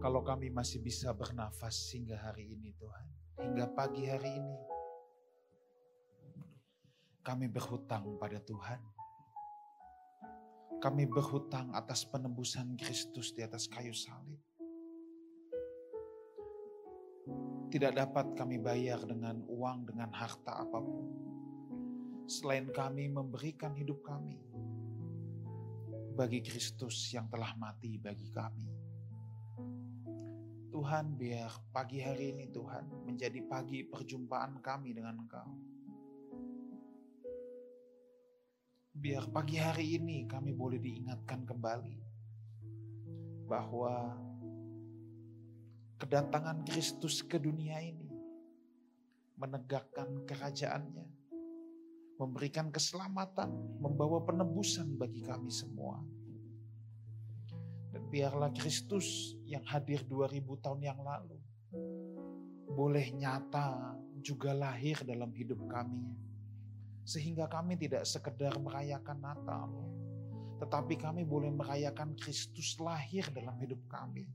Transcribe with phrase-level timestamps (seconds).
[0.00, 3.06] kalau kami masih bisa bernafas hingga hari ini Tuhan.
[3.36, 4.56] Hingga pagi hari ini.
[7.20, 8.80] Kami berhutang pada Tuhan.
[10.80, 14.40] Kami berhutang atas penebusan Kristus di atas kayu salib.
[17.68, 21.06] Tidak dapat kami bayar dengan uang, dengan harta apa pun.
[22.24, 24.40] Selain kami memberikan hidup kami
[26.16, 28.69] bagi Kristus yang telah mati bagi kami.
[30.80, 35.52] Tuhan biar pagi hari ini Tuhan menjadi pagi perjumpaan kami dengan Engkau.
[38.96, 42.00] Biar pagi hari ini kami boleh diingatkan kembali
[43.44, 44.16] bahwa
[46.00, 48.16] kedatangan Kristus ke dunia ini
[49.36, 51.04] menegakkan kerajaannya,
[52.16, 53.52] memberikan keselamatan,
[53.84, 56.00] membawa penebusan bagi kami semua.
[57.90, 61.38] Dan biarlah Kristus yang hadir 2000 tahun yang lalu
[62.70, 66.06] boleh nyata juga lahir dalam hidup kami.
[67.02, 69.68] Sehingga kami tidak sekedar merayakan Natal,
[70.62, 74.28] tetapi kami boleh merayakan Kristus lahir dalam hidup kami.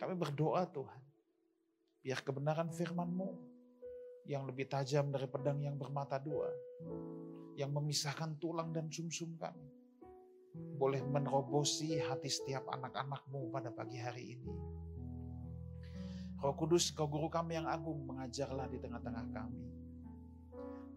[0.00, 1.02] Kami berdoa Tuhan,
[2.00, 3.30] biar kebenaran firman-Mu
[4.24, 6.48] yang lebih tajam dari pedang yang bermata dua,
[7.54, 9.68] yang memisahkan tulang dan sumsum kami,
[10.54, 14.52] boleh menerobosi hati setiap anak-anakmu pada pagi hari ini.
[16.40, 19.60] Roh Kudus, kau guru kami yang agung, mengajarlah di tengah-tengah kami.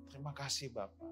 [0.07, 1.11] Terima kasih Bapak.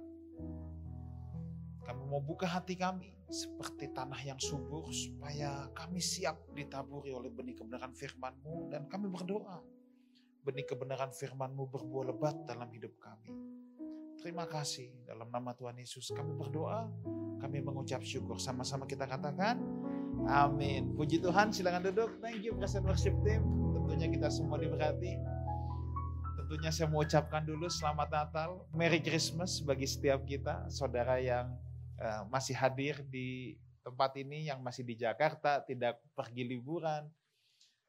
[1.81, 7.57] Kami mau buka hati kami seperti tanah yang subur supaya kami siap ditaburi oleh benih
[7.57, 9.59] kebenaran firman-Mu dan kami berdoa.
[10.47, 13.33] Benih kebenaran firman-Mu berbuah lebat dalam hidup kami.
[14.21, 16.85] Terima kasih dalam nama Tuhan Yesus kami berdoa
[17.41, 18.37] kami mengucap syukur.
[18.37, 19.57] Sama-sama kita katakan,
[20.29, 20.93] amin.
[20.93, 22.21] Puji Tuhan, silakan duduk.
[22.21, 23.41] Thank you, Present Worship Team.
[23.73, 25.17] Tentunya kita semua diberkati.
[26.37, 31.49] Tentunya saya mau ucapkan dulu selamat Natal, Merry Christmas bagi setiap kita, saudara yang
[31.97, 37.09] uh, masih hadir di tempat ini, yang masih di Jakarta, tidak pergi liburan.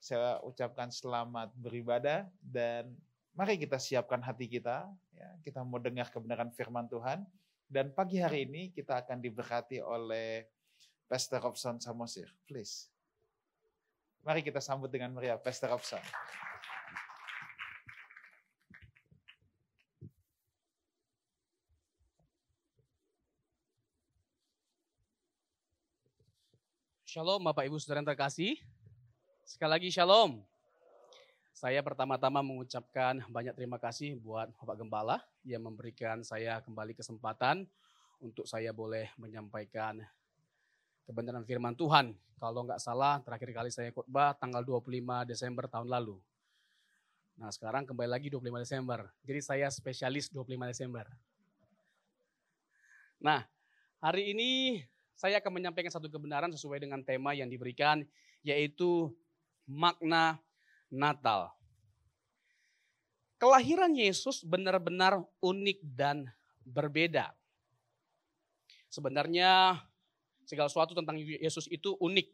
[0.01, 2.97] Saya ucapkan selamat beribadah dan
[3.37, 4.89] mari kita siapkan hati kita.
[5.23, 7.23] Ya, kita mau dengar kebenaran firman Tuhan.
[7.71, 10.51] Dan pagi hari ini kita akan diberkati oleh
[11.07, 12.27] Pastor Robson Samosir.
[12.43, 12.91] Please.
[14.27, 16.03] Mari kita sambut dengan meriah Pastor Robson.
[27.07, 28.59] Shalom Bapak Ibu Saudara yang terkasih.
[29.47, 30.43] Sekali lagi shalom.
[31.53, 37.69] Saya pertama-tama mengucapkan banyak terima kasih buat Bapak Gembala yang memberikan saya kembali kesempatan
[38.25, 40.01] untuk saya boleh menyampaikan
[41.05, 42.17] kebenaran firman Tuhan.
[42.41, 46.17] Kalau nggak salah, terakhir kali saya khotbah tanggal 25 Desember tahun lalu.
[47.37, 49.13] Nah sekarang kembali lagi 25 Desember.
[49.21, 51.07] Jadi saya spesialis 25 Desember.
[53.21, 53.45] Nah
[54.01, 54.81] hari ini
[55.13, 58.03] saya akan menyampaikan satu kebenaran sesuai dengan tema yang diberikan
[58.41, 59.13] yaitu
[59.69, 60.41] makna
[60.93, 61.49] Natal.
[63.41, 66.31] Kelahiran Yesus benar-benar unik dan
[66.63, 67.33] berbeda.
[68.93, 69.83] Sebenarnya
[70.47, 72.29] segala sesuatu tentang Yesus itu unik.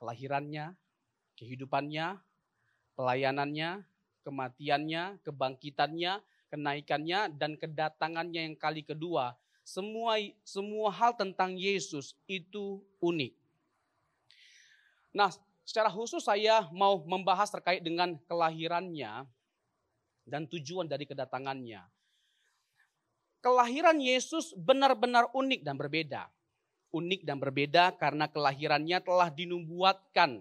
[0.00, 0.74] Kelahirannya,
[1.38, 2.18] kehidupannya,
[2.98, 3.84] pelayanannya,
[4.26, 6.12] kematiannya, kebangkitannya,
[6.50, 9.36] kenaikannya, dan kedatangannya yang kali kedua.
[9.62, 13.36] Semua semua hal tentang Yesus itu unik.
[15.12, 15.28] Nah,
[15.68, 19.28] Secara khusus saya mau membahas terkait dengan kelahirannya
[20.24, 21.84] dan tujuan dari kedatangannya.
[23.44, 26.32] Kelahiran Yesus benar-benar unik dan berbeda.
[26.88, 30.40] Unik dan berbeda karena kelahirannya telah dinubuatkan.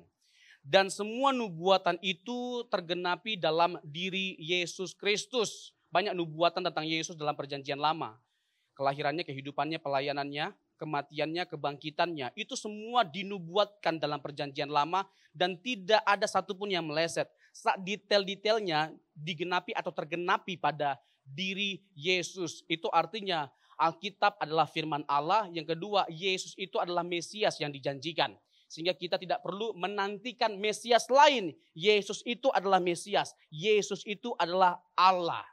[0.63, 5.75] Dan semua nubuatan itu tergenapi dalam diri Yesus Kristus.
[5.91, 8.15] Banyak nubuatan tentang Yesus dalam perjanjian lama.
[8.79, 15.03] Kelahirannya, kehidupannya, pelayanannya, kematiannya, kebangkitannya, itu semua dinubuatkan dalam perjanjian lama
[15.33, 17.27] dan tidak ada satupun yang meleset.
[17.51, 22.63] Saat detail-detailnya digenapi atau tergenapi pada diri Yesus.
[22.71, 25.51] Itu artinya Alkitab adalah firman Allah.
[25.51, 28.33] Yang kedua, Yesus itu adalah Mesias yang dijanjikan.
[28.67, 31.55] Sehingga kita tidak perlu menantikan Mesias lain.
[31.71, 33.35] Yesus itu adalah Mesias.
[33.51, 35.43] Yesus itu adalah Allah.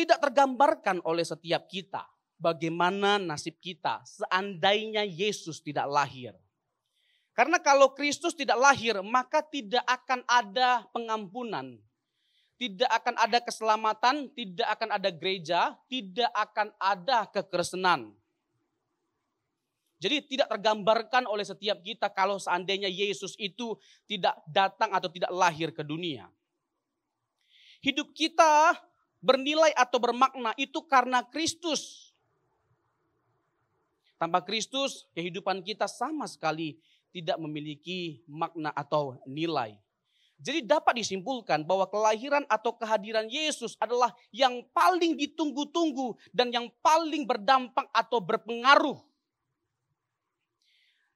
[0.00, 2.08] Tidak tergambarkan oleh setiap kita
[2.40, 6.32] bagaimana nasib kita seandainya Yesus tidak lahir.
[7.36, 11.76] Karena kalau Kristus tidak lahir, maka tidak akan ada pengampunan.
[12.60, 18.12] Tidak akan ada keselamatan, tidak akan ada gereja, tidak akan ada kekristenan.
[20.00, 25.72] Jadi tidak tergambarkan oleh setiap kita kalau seandainya Yesus itu tidak datang atau tidak lahir
[25.72, 26.28] ke dunia.
[27.80, 28.76] Hidup kita
[29.20, 32.12] bernilai atau bermakna itu karena Kristus.
[34.20, 36.76] Tanpa Kristus, kehidupan kita sama sekali
[37.08, 39.80] tidak memiliki makna atau nilai.
[40.40, 47.28] Jadi dapat disimpulkan bahwa kelahiran atau kehadiran Yesus adalah yang paling ditunggu-tunggu dan yang paling
[47.28, 48.96] berdampak atau berpengaruh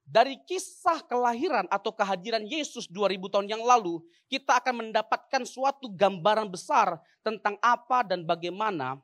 [0.05, 6.53] dari kisah kelahiran atau kehadiran Yesus 2000 tahun yang lalu, kita akan mendapatkan suatu gambaran
[6.53, 9.01] besar tentang apa dan bagaimana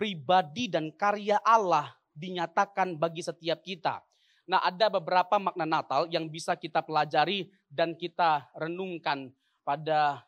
[0.00, 4.00] pribadi dan karya Allah dinyatakan bagi setiap kita.
[4.44, 9.32] Nah, ada beberapa makna Natal yang bisa kita pelajari dan kita renungkan
[9.64, 10.24] pada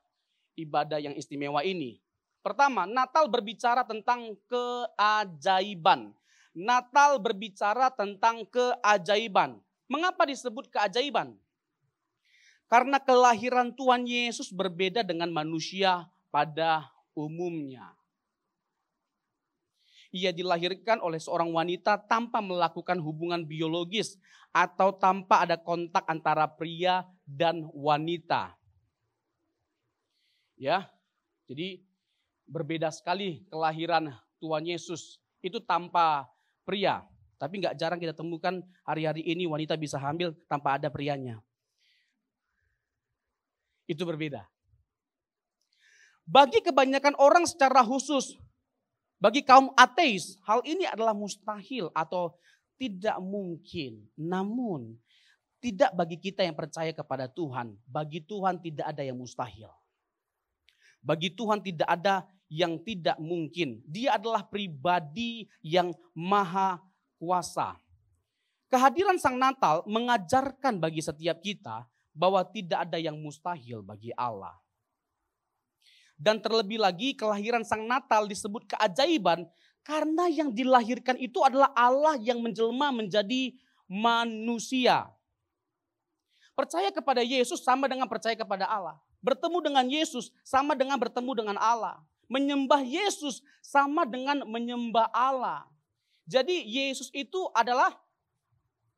[0.56, 2.00] ibadah yang istimewa ini.
[2.40, 6.14] Pertama, Natal berbicara tentang keajaiban.
[6.56, 9.60] Natal berbicara tentang keajaiban.
[9.86, 11.38] Mengapa disebut keajaiban?
[12.66, 17.94] Karena kelahiran Tuhan Yesus berbeda dengan manusia pada umumnya.
[20.10, 24.18] Ia dilahirkan oleh seorang wanita tanpa melakukan hubungan biologis
[24.50, 28.56] atau tanpa ada kontak antara pria dan wanita.
[30.56, 30.88] Ya,
[31.44, 31.84] jadi
[32.48, 36.26] berbeda sekali kelahiran Tuhan Yesus itu tanpa
[36.64, 37.04] pria.
[37.36, 41.40] Tapi nggak jarang kita temukan hari-hari ini wanita bisa hamil tanpa ada prianya.
[43.84, 44.48] Itu berbeda.
[46.26, 48.34] Bagi kebanyakan orang secara khusus,
[49.22, 52.34] bagi kaum ateis, hal ini adalah mustahil atau
[52.76, 54.04] tidak mungkin.
[54.18, 54.96] Namun,
[55.62, 57.78] tidak bagi kita yang percaya kepada Tuhan.
[57.88, 59.72] Bagi Tuhan tidak ada yang mustahil.
[61.00, 63.82] Bagi Tuhan tidak ada yang tidak mungkin.
[63.86, 66.78] Dia adalah pribadi yang maha
[67.16, 67.76] kuasa.
[68.66, 71.86] Kehadiran Sang Natal mengajarkan bagi setiap kita
[72.16, 74.56] bahwa tidak ada yang mustahil bagi Allah.
[76.16, 79.44] Dan terlebih lagi kelahiran Sang Natal disebut keajaiban
[79.84, 83.54] karena yang dilahirkan itu adalah Allah yang menjelma menjadi
[83.86, 85.06] manusia.
[86.56, 88.96] Percaya kepada Yesus sama dengan percaya kepada Allah.
[89.20, 92.00] Bertemu dengan Yesus sama dengan bertemu dengan Allah.
[92.26, 95.68] Menyembah Yesus sama dengan menyembah Allah.
[96.26, 97.94] Jadi Yesus itu adalah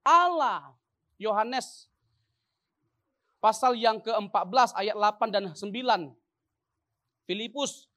[0.01, 0.73] Allah.
[1.19, 1.91] Yohanes
[3.43, 6.15] pasal yang ke-14 ayat 8 dan 9.
[7.29, 7.91] Filipus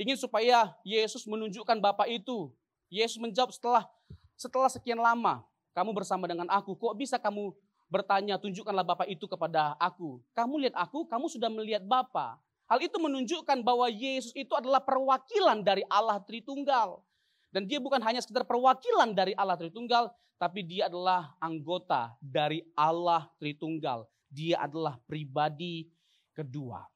[0.00, 2.48] ingin supaya Yesus menunjukkan Bapa itu.
[2.88, 3.84] Yesus menjawab setelah
[4.34, 5.44] setelah sekian lama
[5.76, 7.54] kamu bersama dengan aku, kok bisa kamu
[7.90, 10.22] bertanya, tunjukkanlah Bapa itu kepada aku.
[10.34, 12.38] Kamu lihat aku, kamu sudah melihat Bapa.
[12.70, 17.02] Hal itu menunjukkan bahwa Yesus itu adalah perwakilan dari Allah Tritunggal.
[17.50, 23.26] Dan dia bukan hanya sekedar perwakilan dari Allah Tritunggal, tapi dia adalah anggota dari Allah
[23.42, 24.06] Tritunggal.
[24.30, 25.90] Dia adalah pribadi
[26.30, 26.86] kedua.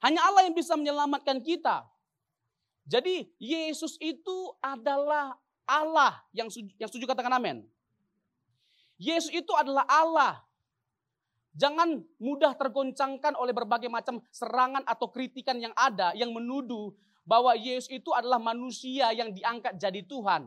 [0.00, 1.84] Hanya Allah yang bisa menyelamatkan kita.
[2.88, 5.36] Jadi Yesus itu adalah
[5.66, 6.46] Allah yang
[6.78, 7.66] yang setuju katakan amin.
[8.96, 10.40] Yesus itu adalah Allah.
[11.56, 16.92] Jangan mudah tergoncangkan oleh berbagai macam serangan atau kritikan yang ada yang menuduh
[17.26, 20.46] bahwa Yesus itu adalah manusia yang diangkat jadi Tuhan.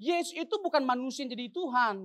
[0.00, 1.96] Yesus itu bukan manusia yang jadi Tuhan.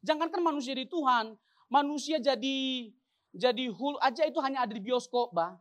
[0.00, 1.36] Jangankan manusia jadi Tuhan,
[1.68, 2.90] manusia jadi
[3.34, 5.60] jadi hul aja itu hanya ada di bioskop, bah.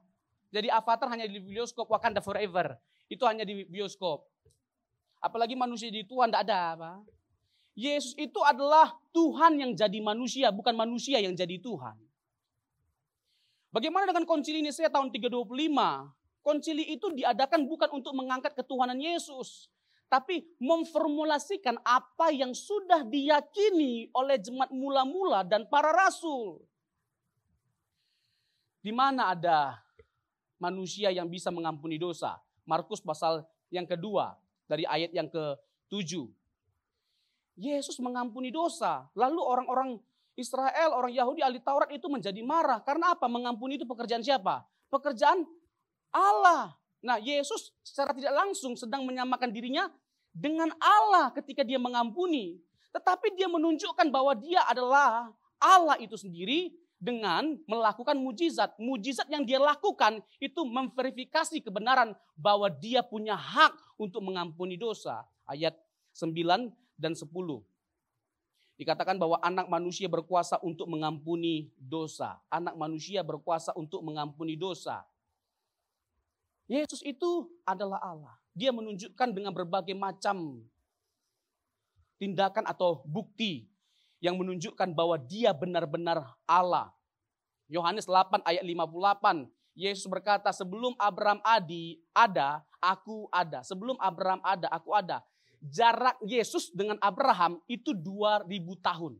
[0.54, 2.78] Jadi avatar hanya di bioskop Wakanda Forever.
[3.10, 4.25] Itu hanya di bioskop.
[5.18, 6.92] Apalagi manusia jadi Tuhan tidak ada, apa.
[7.74, 11.98] Yesus itu adalah Tuhan yang jadi manusia, bukan manusia yang jadi Tuhan.
[13.74, 15.50] Bagaimana dengan konsili Nicea tahun 325?
[16.44, 19.72] Konsili itu diadakan bukan untuk mengangkat ketuhanan Yesus,
[20.12, 26.60] tapi memformulasikan apa yang sudah diyakini oleh jemaat mula-mula dan para rasul.
[28.84, 29.80] Di mana ada
[30.60, 32.36] manusia yang bisa mengampuni dosa?
[32.68, 34.36] Markus pasal yang kedua
[34.68, 36.28] dari ayat yang ke-7.
[37.56, 39.08] Yesus mengampuni dosa.
[39.16, 39.90] Lalu orang-orang
[40.36, 42.82] Israel, orang Yahudi, ahli Taurat itu menjadi marah.
[42.82, 43.30] Karena apa?
[43.30, 44.66] Mengampuni itu pekerjaan siapa?
[44.90, 45.46] Pekerjaan
[46.13, 46.77] Allah.
[47.03, 49.91] Nah, Yesus secara tidak langsung sedang menyamakan dirinya
[50.32, 52.62] dengan Allah ketika dia mengampuni.
[52.93, 56.72] Tetapi dia menunjukkan bahwa dia adalah Allah itu sendiri
[57.03, 58.79] dengan melakukan mujizat.
[58.79, 65.27] Mujizat yang dia lakukan itu memverifikasi kebenaran bahwa dia punya hak untuk mengampuni dosa.
[65.43, 65.75] Ayat
[66.15, 67.27] 9 dan 10.
[68.79, 72.39] Dikatakan bahwa anak manusia berkuasa untuk mengampuni dosa.
[72.48, 75.03] Anak manusia berkuasa untuk mengampuni dosa.
[76.67, 78.36] Yesus itu adalah Allah.
[78.55, 80.63] Dia menunjukkan dengan berbagai macam
[82.22, 83.67] tindakan atau bukti
[84.24, 86.96] yang menunjukkan bahwa dia benar-benar Allah.
[87.67, 89.51] Yohanes 8 ayat 58.
[89.74, 93.65] Yesus berkata, sebelum Abraham adi ada, aku ada.
[93.65, 95.25] Sebelum Abraham ada, aku ada.
[95.60, 98.48] Jarak Yesus dengan Abraham itu 2000
[98.79, 99.13] tahun.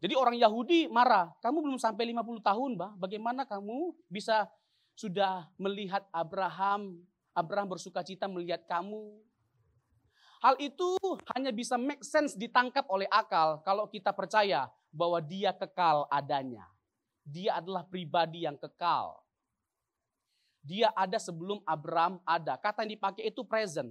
[0.00, 2.92] Jadi orang Yahudi marah, kamu belum sampai 50 tahun, bah.
[2.98, 4.48] bagaimana kamu bisa
[4.94, 7.02] sudah melihat Abraham,
[7.34, 9.18] Abraham bersuka cita melihat kamu,
[10.44, 11.00] Hal itu
[11.32, 16.68] hanya bisa make sense ditangkap oleh akal kalau kita percaya bahwa dia kekal adanya.
[17.24, 19.24] Dia adalah pribadi yang kekal.
[20.60, 22.60] Dia ada sebelum Abraham ada.
[22.60, 23.88] Kata yang dipakai itu present.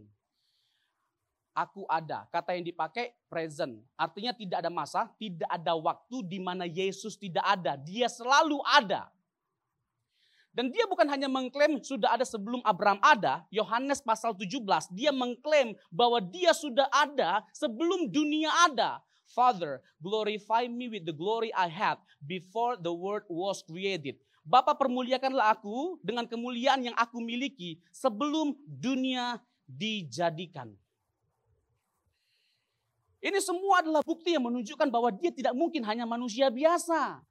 [1.58, 2.30] Aku ada.
[2.30, 3.82] Kata yang dipakai present.
[3.98, 7.74] Artinya tidak ada masa, tidak ada waktu di mana Yesus tidak ada.
[7.82, 9.10] Dia selalu ada.
[10.54, 14.62] Dan dia bukan hanya mengklaim sudah ada sebelum Abraham ada, Yohanes pasal 17,
[14.94, 19.02] dia mengklaim bahwa dia sudah ada sebelum dunia ada.
[19.34, 24.22] Father, glorify me with the glory I had before the world was created.
[24.46, 30.70] Bapak permuliakanlah aku dengan kemuliaan yang aku miliki sebelum dunia dijadikan.
[33.24, 37.24] Ini semua adalah bukti yang menunjukkan bahwa dia tidak mungkin hanya manusia biasa.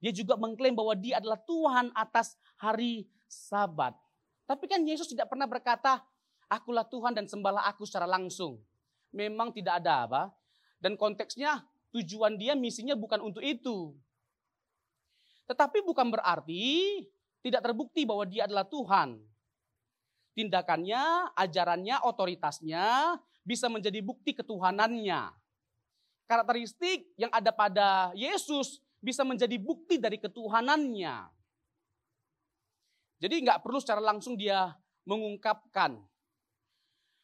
[0.00, 3.96] Dia juga mengklaim bahwa dia adalah Tuhan atas hari sabat.
[4.44, 6.04] Tapi kan Yesus tidak pernah berkata,
[6.52, 8.60] akulah Tuhan dan sembahlah aku secara langsung.
[9.16, 10.22] Memang tidak ada apa.
[10.76, 11.64] Dan konteksnya
[11.96, 13.96] tujuan dia misinya bukan untuk itu.
[15.48, 17.02] Tetapi bukan berarti
[17.40, 19.18] tidak terbukti bahwa dia adalah Tuhan.
[20.36, 25.34] Tindakannya, ajarannya, otoritasnya bisa menjadi bukti ketuhanannya.
[26.30, 31.39] Karakteristik yang ada pada Yesus bisa menjadi bukti dari ketuhanannya.
[33.20, 34.72] Jadi nggak perlu secara langsung dia
[35.04, 36.00] mengungkapkan.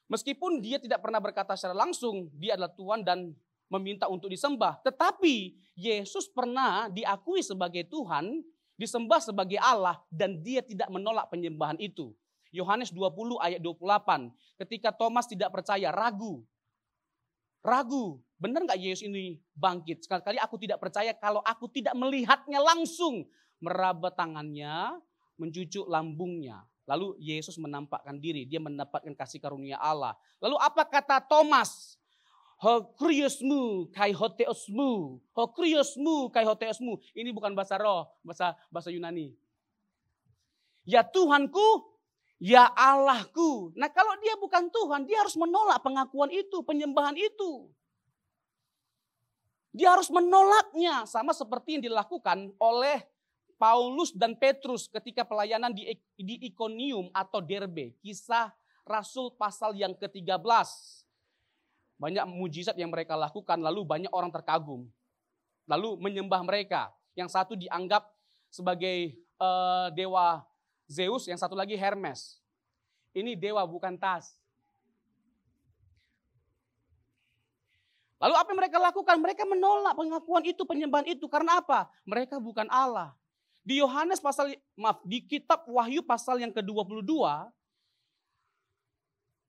[0.07, 3.35] Meskipun dia tidak pernah berkata secara langsung, dia adalah Tuhan dan
[3.67, 4.79] meminta untuk disembah.
[4.87, 8.45] Tetapi Yesus pernah diakui sebagai Tuhan,
[8.79, 12.15] disembah sebagai Allah, dan dia tidak menolak penyembahan itu.
[12.55, 14.31] Yohanes 20 ayat 28.
[14.63, 16.47] Ketika Thomas tidak percaya, ragu.
[17.67, 20.07] Ragu, benar nggak Yesus ini bangkit?
[20.07, 23.27] Sekali-kali aku tidak percaya kalau aku tidak melihatnya langsung.
[23.59, 25.01] Meraba tangannya,
[25.37, 26.65] mencucuk lambungnya.
[26.87, 30.15] Lalu Yesus menampakkan diri, dia mendapatkan kasih karunia Allah.
[30.39, 31.99] Lalu apa kata Thomas?
[32.57, 35.21] Hokriosmu kai hoteosmu.
[35.35, 36.97] Hokriosmu kai hoteosmu.
[37.13, 39.35] Ini bukan bahasa roh, bahasa bahasa Yunani.
[40.87, 41.85] Ya Tuhanku,
[42.39, 43.75] ya Allahku.
[43.75, 47.69] Nah kalau dia bukan Tuhan, dia harus menolak pengakuan itu, penyembahan itu.
[49.77, 53.05] Dia harus menolaknya sama seperti yang dilakukan oleh
[53.57, 57.97] Paulus dan Petrus ketika pelayanan di, di Iconium atau Derbe.
[58.05, 58.53] Kisah
[58.85, 60.69] Rasul pasal yang ke-13.
[61.97, 64.85] Banyak mujizat yang mereka lakukan lalu banyak orang terkagum.
[65.65, 66.93] Lalu menyembah mereka.
[67.17, 68.05] Yang satu dianggap
[68.53, 70.45] sebagai uh, dewa
[70.87, 72.39] Zeus, yang satu lagi Hermes.
[73.17, 74.37] Ini dewa bukan tas.
[78.21, 79.17] Lalu apa yang mereka lakukan?
[79.21, 81.27] Mereka menolak pengakuan itu, penyembahan itu.
[81.29, 81.89] Karena apa?
[82.09, 83.13] Mereka bukan Allah.
[83.67, 87.11] Di Yohanes pasal, maaf, di kitab Wahyu pasal yang ke-22,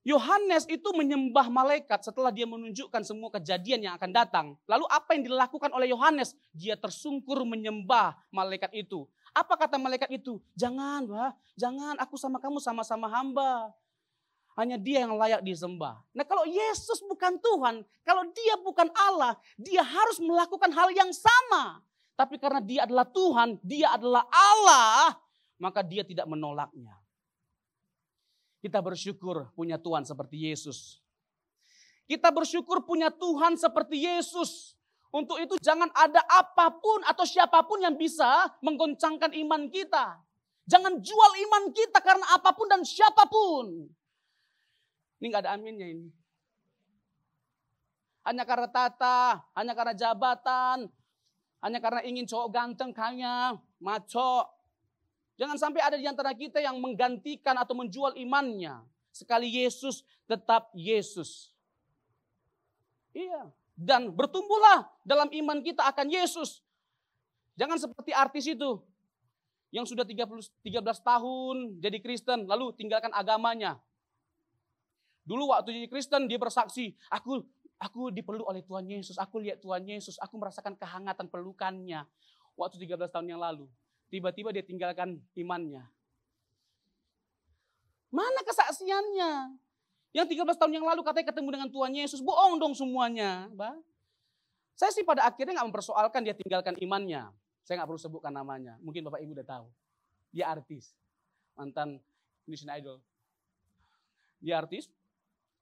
[0.08, 4.48] Yohanes itu menyembah malaikat setelah dia menunjukkan semua kejadian yang akan datang.
[4.66, 6.34] Lalu apa yang dilakukan oleh Yohanes?
[6.50, 9.06] Dia tersungkur menyembah malaikat itu.
[9.36, 10.42] Apa kata malaikat itu?
[10.58, 13.70] Jangan, bah, jangan aku sama kamu sama-sama hamba.
[14.58, 16.02] Hanya dia yang layak disembah.
[16.16, 21.86] Nah kalau Yesus bukan Tuhan, kalau dia bukan Allah, dia harus melakukan hal yang sama.
[22.18, 25.14] Tapi karena dia adalah Tuhan, dia adalah Allah,
[25.62, 26.98] maka dia tidak menolaknya.
[28.58, 30.98] Kita bersyukur punya Tuhan seperti Yesus.
[32.10, 34.74] Kita bersyukur punya Tuhan seperti Yesus.
[35.14, 40.18] Untuk itu jangan ada apa pun atau siapa pun yang bisa menggoncangkan iman kita.
[40.68, 43.88] Jangan jual iman kita karena apa pun dan siapa pun.
[45.22, 46.10] Ini nggak ada aminnya ini.
[48.28, 50.92] Hanya karena tata, hanya karena jabatan,
[51.62, 54.46] hanya karena ingin cowok ganteng kaya, maco.
[55.38, 58.82] Jangan sampai ada di antara kita yang menggantikan atau menjual imannya.
[59.14, 61.54] Sekali Yesus tetap Yesus.
[63.14, 63.50] Iya.
[63.78, 66.62] Dan bertumbuhlah dalam iman kita akan Yesus.
[67.58, 68.82] Jangan seperti artis itu.
[69.74, 73.82] Yang sudah 30, 13 tahun jadi Kristen, lalu tinggalkan agamanya.
[75.28, 77.44] Dulu waktu jadi Kristen dia bersaksi, aku
[77.78, 82.06] aku dipeluk oleh Tuhan Yesus, aku lihat Tuhan Yesus, aku merasakan kehangatan pelukannya.
[82.58, 83.70] Waktu 13 tahun yang lalu,
[84.10, 85.86] tiba-tiba dia tinggalkan imannya.
[88.10, 89.62] Mana kesaksiannya?
[90.16, 93.46] Yang 13 tahun yang lalu katanya ketemu dengan Tuhan Yesus, bohong dong semuanya.
[93.54, 93.78] Bah.
[94.74, 97.30] Saya sih pada akhirnya nggak mempersoalkan dia tinggalkan imannya.
[97.62, 98.80] Saya nggak perlu sebutkan namanya.
[98.82, 99.68] Mungkin Bapak Ibu udah tahu.
[100.34, 100.98] Dia artis.
[101.54, 102.02] Mantan
[102.46, 102.98] Indonesian Idol.
[104.42, 104.90] Dia artis.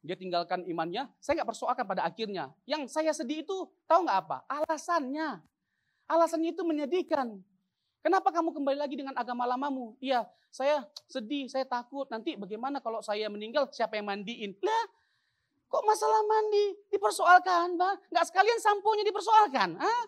[0.06, 1.10] Dia tinggalkan imannya.
[1.18, 2.54] Saya nggak persoalkan pada akhirnya.
[2.70, 4.38] Yang saya sedih itu tahu nggak apa?
[4.46, 5.42] Alasannya.
[6.06, 7.42] Alasannya itu menyedihkan.
[8.06, 9.98] Kenapa kamu kembali lagi dengan agama lamamu?
[9.98, 12.06] Iya, saya sedih, saya takut.
[12.14, 14.54] Nanti bagaimana kalau saya meninggal, siapa yang mandiin?
[14.62, 14.84] Lah,
[15.66, 17.98] kok masalah mandi dipersoalkan, Bang?
[18.14, 19.82] Nggak sekalian samponya dipersoalkan.
[19.82, 20.04] Hah?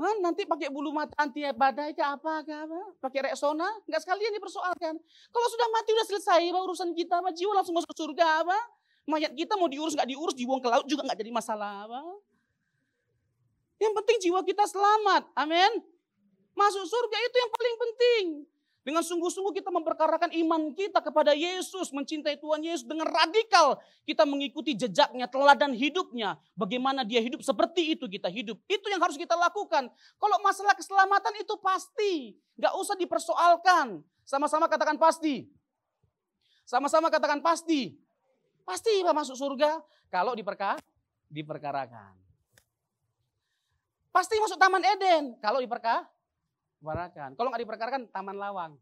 [0.00, 2.80] Nanti pakai bulu mata anti badai ke apa, ke apa?
[3.04, 3.68] Pakai reksona?
[3.84, 4.96] Nggak sekalian dipersoalkan.
[5.28, 8.56] Kalau sudah mati udah selesai, bang, urusan kita, bang, jiwa langsung masuk surga, apa?
[9.08, 12.08] Mayat kita mau diurus nggak diurus, dibuang ke laut juga nggak jadi masalah, bang.
[13.80, 15.72] Yang penting jiwa kita selamat, amin.
[16.52, 18.24] Masuk surga itu yang paling penting.
[18.80, 23.76] Dengan sungguh-sungguh kita memperkarakan iman kita kepada Yesus, mencintai Tuhan Yesus dengan radikal.
[24.08, 26.40] Kita mengikuti jejaknya, teladan hidupnya.
[26.56, 28.56] Bagaimana dia hidup, seperti itu kita hidup.
[28.64, 29.92] Itu yang harus kita lakukan.
[29.92, 32.40] Kalau masalah keselamatan itu pasti.
[32.56, 34.00] Gak usah dipersoalkan.
[34.24, 35.44] Sama-sama katakan pasti.
[36.64, 38.00] Sama-sama katakan pasti.
[38.62, 40.78] Pasti Pak masuk surga kalau diperka
[41.30, 42.14] diperkarakan.
[44.10, 46.06] Pasti masuk Taman Eden kalau diperka
[46.80, 47.36] Diperkarakan.
[47.36, 48.72] Kalau nggak diperkarakan, taman lawang.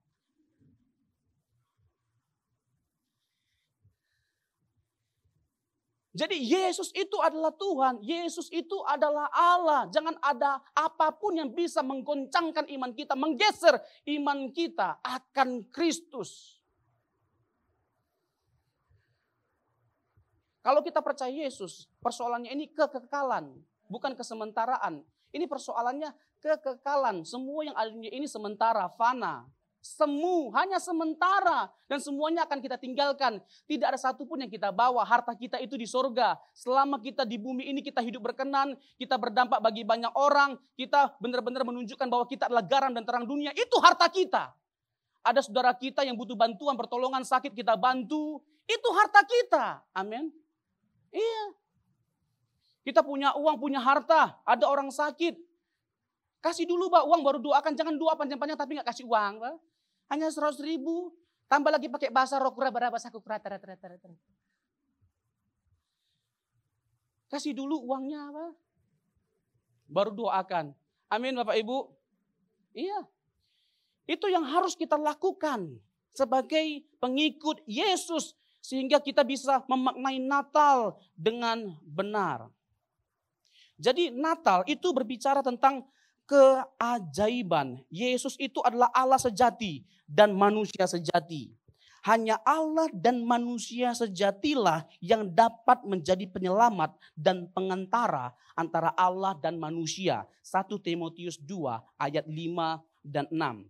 [6.14, 9.87] Jadi Yesus itu adalah Tuhan, Yesus itu adalah Allah.
[9.90, 13.78] Jangan ada apa pun yang bisa menggoncangkan iman kita, menggeser
[14.14, 16.57] iman kita akan Kristus.
[20.68, 23.56] Kalau kita percaya Yesus, persoalannya ini kekekalan,
[23.88, 25.00] bukan kesementaraan.
[25.32, 26.12] Ini persoalannya
[26.44, 27.25] kekekalan.
[27.25, 29.48] Semua yang ada di dunia ini sementara, fana.
[29.80, 31.72] Semu, hanya sementara.
[31.88, 33.40] Dan semuanya akan kita tinggalkan.
[33.64, 35.08] Tidak ada satupun yang kita bawa.
[35.08, 36.37] Harta kita itu di sorga.
[36.52, 38.76] Selama kita di bumi ini kita hidup berkenan.
[39.00, 40.60] Kita berdampak bagi banyak orang.
[40.76, 43.56] Kita benar-benar menunjukkan bahwa kita adalah garam dan terang dunia.
[43.56, 44.52] Itu harta kita.
[45.25, 48.45] Ada saudara kita yang butuh bantuan, pertolongan, sakit, kita bantu.
[48.69, 49.80] Itu harta kita.
[49.97, 50.28] Amin.
[51.12, 51.44] Iya.
[52.84, 54.40] Kita punya uang, punya harta.
[54.49, 55.36] Ada orang sakit.
[56.38, 57.73] Kasih dulu Pak uang baru doakan.
[57.76, 59.44] Jangan doa panjang-panjang tapi nggak kasih uang.
[59.44, 59.54] Pak.
[60.14, 61.12] Hanya seratus ribu.
[61.49, 63.40] Tambah lagi pakai bahasa rokura berapa saku kura
[67.28, 68.47] Kasih dulu uangnya apa?
[69.88, 70.73] Baru doakan.
[71.08, 71.88] Amin Bapak Ibu.
[72.76, 73.04] Iya.
[74.08, 75.76] Itu yang harus kita lakukan
[76.12, 82.50] sebagai pengikut Yesus sehingga kita bisa memaknai Natal dengan benar.
[83.78, 85.86] Jadi Natal itu berbicara tentang
[86.28, 87.80] keajaiban.
[87.88, 91.54] Yesus itu adalah Allah sejati dan manusia sejati.
[92.02, 100.26] Hanya Allah dan manusia sejatilah yang dapat menjadi penyelamat dan pengantara antara Allah dan manusia.
[100.47, 103.66] 1 Timotius 2 ayat 5 dan 6.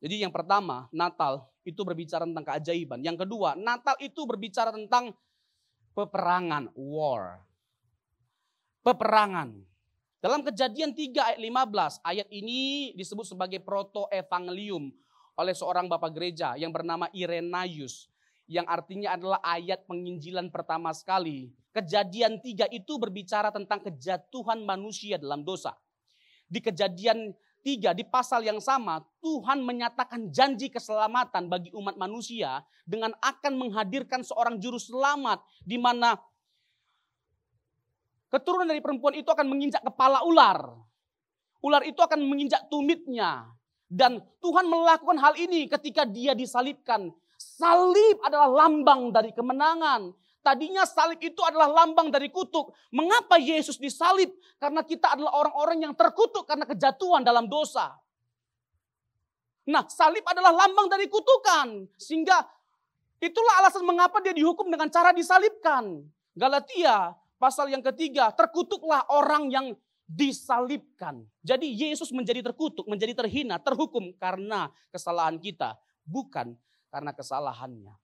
[0.00, 3.00] Jadi yang pertama, Natal itu berbicara tentang keajaiban.
[3.04, 5.12] Yang kedua, Natal itu berbicara tentang
[5.92, 7.44] peperangan, war.
[8.80, 9.60] Peperangan.
[10.20, 14.92] Dalam kejadian 3 ayat 15, ayat ini disebut sebagai proto-evangelium
[15.40, 18.12] oleh seorang bapak gereja yang bernama Irenaius.
[18.44, 21.48] Yang artinya adalah ayat penginjilan pertama sekali.
[21.72, 25.72] Kejadian 3 itu berbicara tentang kejatuhan manusia dalam dosa.
[26.50, 33.12] Di kejadian 3 di pasal yang sama Tuhan menyatakan janji keselamatan bagi umat manusia dengan
[33.20, 36.16] akan menghadirkan seorang juru selamat di mana
[38.30, 40.62] Keturunan dari perempuan itu akan menginjak kepala ular.
[41.66, 43.50] Ular itu akan menginjak tumitnya.
[43.90, 47.10] Dan Tuhan melakukan hal ini ketika dia disalibkan.
[47.34, 50.14] Salib adalah lambang dari kemenangan.
[50.40, 52.72] Tadinya salib itu adalah lambang dari kutuk.
[52.90, 54.32] Mengapa Yesus disalib?
[54.56, 57.92] Karena kita adalah orang-orang yang terkutuk karena kejatuhan dalam dosa.
[59.68, 61.84] Nah, salib adalah lambang dari kutukan.
[62.00, 62.40] Sehingga
[63.20, 66.00] itulah alasan mengapa dia dihukum dengan cara disalibkan.
[66.32, 69.72] Galatia Pasal yang ketiga, terkutuklah orang yang
[70.04, 71.24] disalibkan.
[71.40, 76.52] Jadi Yesus menjadi terkutuk, menjadi terhina, terhukum karena kesalahan kita, bukan
[76.92, 77.96] karena kesalahannya.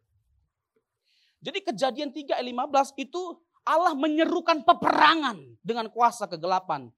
[1.41, 3.23] Jadi kejadian 3 ayat 15 itu
[3.67, 6.89] Allah menyerukan peperangan dengan kuasa kegelapan.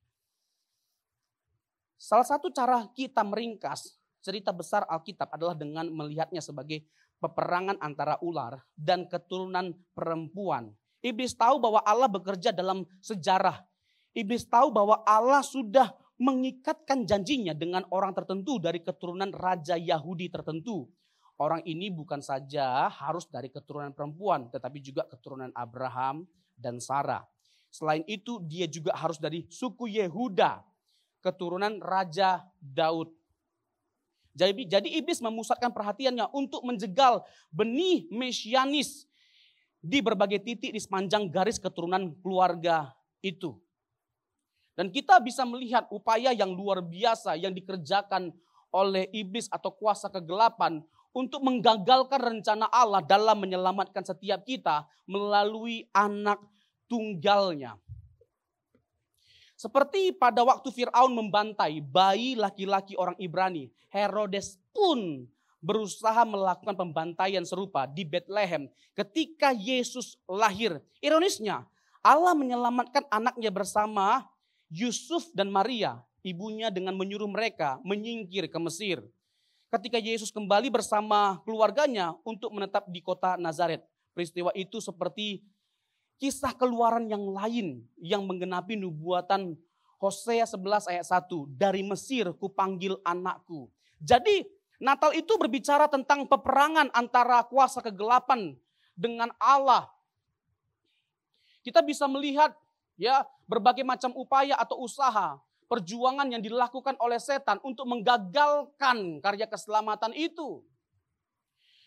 [1.98, 6.87] Salah satu cara kita meringkas cerita besar Alkitab adalah dengan melihatnya sebagai
[7.18, 13.62] peperangan antara ular dan keturunan perempuan Iblis tahu bahwa Allah bekerja dalam sejarah.
[14.18, 20.90] Iblis tahu bahwa Allah sudah mengikatkan janjinya dengan orang tertentu dari keturunan raja Yahudi tertentu.
[21.38, 26.27] Orang ini bukan saja harus dari keturunan perempuan, tetapi juga keturunan Abraham
[26.59, 27.22] dan Sarah.
[27.70, 30.66] Selain itu, dia juga harus dari suku Yehuda,
[31.22, 33.14] keturunan Raja Daud.
[34.38, 39.07] Jadi, jadi iblis memusatkan perhatiannya untuk menjegal benih mesianis
[39.79, 43.59] di berbagai titik di sepanjang garis keturunan keluarga itu.
[44.79, 48.31] Dan kita bisa melihat upaya yang luar biasa yang dikerjakan
[48.70, 56.38] oleh iblis atau kuasa kegelapan untuk menggagalkan rencana Allah dalam menyelamatkan setiap kita melalui anak
[56.88, 57.77] tunggalnya.
[59.59, 65.27] Seperti pada waktu Fir'aun membantai bayi laki-laki orang Ibrani, Herodes pun
[65.59, 70.79] berusaha melakukan pembantaian serupa di Bethlehem ketika Yesus lahir.
[71.03, 71.66] Ironisnya,
[72.07, 74.31] Allah menyelamatkan anaknya bersama
[74.71, 79.03] Yusuf dan Maria, ibunya dengan menyuruh mereka menyingkir ke Mesir.
[79.68, 83.85] Ketika Yesus kembali bersama keluarganya untuk menetap di kota Nazaret.
[84.16, 85.44] Peristiwa itu seperti
[86.16, 89.61] kisah keluaran yang lain yang menggenapi nubuatan
[90.00, 91.28] Hosea 11 ayat 1.
[91.52, 93.68] Dari Mesir kupanggil anakku.
[94.00, 98.54] Jadi Natal itu berbicara tentang peperangan antara kuasa kegelapan
[98.94, 99.90] dengan Allah.
[101.66, 102.54] Kita bisa melihat
[102.94, 105.37] ya berbagai macam upaya atau usaha
[105.68, 110.64] perjuangan yang dilakukan oleh setan untuk menggagalkan karya keselamatan itu.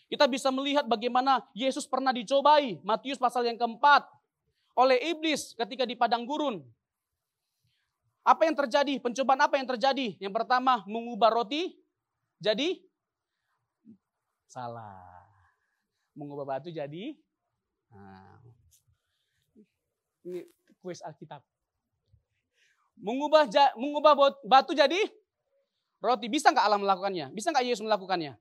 [0.06, 4.06] Kita bisa melihat bagaimana Yesus pernah dicobai, Matius pasal yang keempat,
[4.78, 6.62] oleh iblis ketika di padang gurun.
[8.22, 9.02] Apa yang terjadi?
[9.02, 10.14] Pencobaan apa yang terjadi?
[10.22, 11.74] Yang pertama, mengubah roti
[12.38, 12.78] jadi
[14.46, 15.26] salah.
[16.12, 17.16] Mengubah batu jadi
[17.88, 18.36] nah,
[20.28, 20.44] ini
[20.84, 21.40] kuis Alkitab.
[23.02, 24.12] Mengubah mengubah
[24.46, 25.10] batu jadi
[25.98, 26.26] roti.
[26.30, 27.34] Bisa nggak Allah melakukannya?
[27.34, 28.38] Bisa nggak Yesus melakukannya?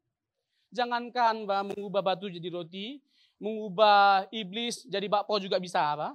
[0.69, 3.01] Jangankan Mbak, mengubah batu jadi roti,
[3.41, 6.13] mengubah iblis jadi bakpo juga bisa apa?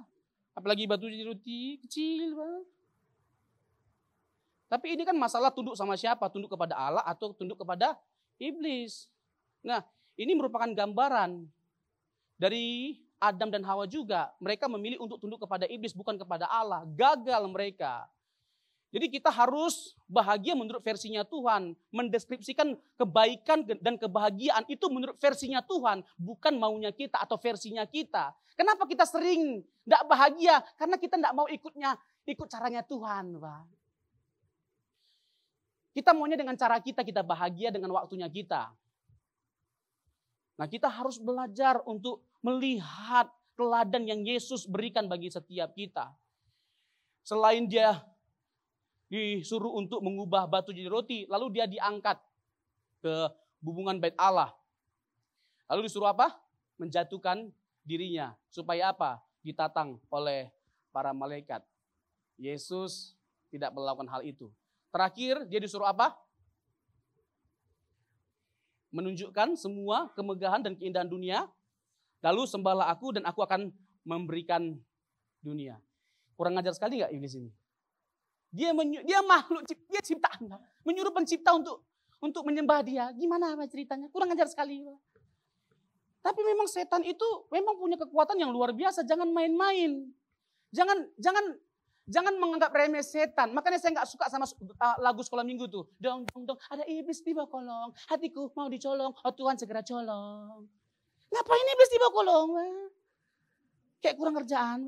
[0.57, 2.59] Apalagi batu jadi roti kecil, Pak.
[4.67, 6.27] Tapi ini kan masalah tunduk sama siapa?
[6.27, 7.95] Tunduk kepada Allah atau tunduk kepada
[8.41, 9.07] iblis.
[9.63, 9.83] Nah,
[10.19, 11.47] ini merupakan gambaran
[12.35, 14.33] dari Adam dan Hawa juga.
[14.43, 16.83] Mereka memilih untuk tunduk kepada iblis bukan kepada Allah.
[16.83, 18.09] Gagal mereka.
[18.97, 21.77] Jadi kita harus bahagia menurut versinya Tuhan.
[21.93, 26.01] Mendeskripsikan kebaikan dan kebahagiaan itu menurut versinya Tuhan.
[26.17, 28.33] Bukan maunya kita atau versinya kita.
[28.57, 30.65] Kenapa kita sering tidak bahagia?
[30.81, 31.93] Karena kita tidak mau ikutnya,
[32.25, 33.37] ikut caranya Tuhan.
[33.37, 33.63] Pak.
[35.93, 38.73] Kita maunya dengan cara kita, kita bahagia dengan waktunya kita.
[40.57, 46.09] Nah kita harus belajar untuk melihat teladan yang Yesus berikan bagi setiap kita.
[47.21, 48.01] Selain dia
[49.07, 52.19] disuruh untuk mengubah batu jadi roti, lalu dia diangkat
[52.99, 53.13] ke
[53.63, 54.51] hubungan bait Allah.
[55.67, 56.35] Lalu disuruh apa?
[56.79, 57.51] Menjatuhkan
[57.83, 58.35] dirinya.
[58.51, 59.23] Supaya apa?
[59.43, 60.51] Ditatang oleh
[60.91, 61.63] para malaikat.
[62.37, 63.15] Yesus
[63.49, 64.51] tidak melakukan hal itu.
[64.91, 66.15] Terakhir dia disuruh apa?
[68.91, 71.47] Menunjukkan semua kemegahan dan keindahan dunia.
[72.23, 73.71] Lalu sembahlah aku dan aku akan
[74.07, 74.79] memberikan
[75.43, 75.77] dunia.
[76.39, 77.51] Kurang ajar sekali nggak iblis ini?
[78.51, 80.47] Dia menyu, dia makhluk dia ciptaan,
[80.87, 81.83] menyuruh pencipta untuk
[82.23, 83.11] untuk menyembah dia.
[83.13, 84.09] Gimana apa ceritanya?
[84.09, 84.81] Kurang ajar sekali.
[86.23, 89.05] Tapi memang setan itu memang punya kekuatan yang luar biasa.
[89.05, 90.11] Jangan main-main.
[90.75, 91.45] Jangan jangan
[92.07, 93.51] jangan menganggap remeh setan.
[93.55, 95.87] Makanya saya nggak suka sama uh, lagu sekolah minggu tuh.
[95.99, 97.89] Dong dong dong, ada iblis bawah kolong.
[98.11, 100.67] Hatiku mau dicolong, oh Tuhan segera colong.
[101.31, 102.49] Ngapain iblis bawah kolong?
[104.03, 104.79] Kayak kurang kerjaan.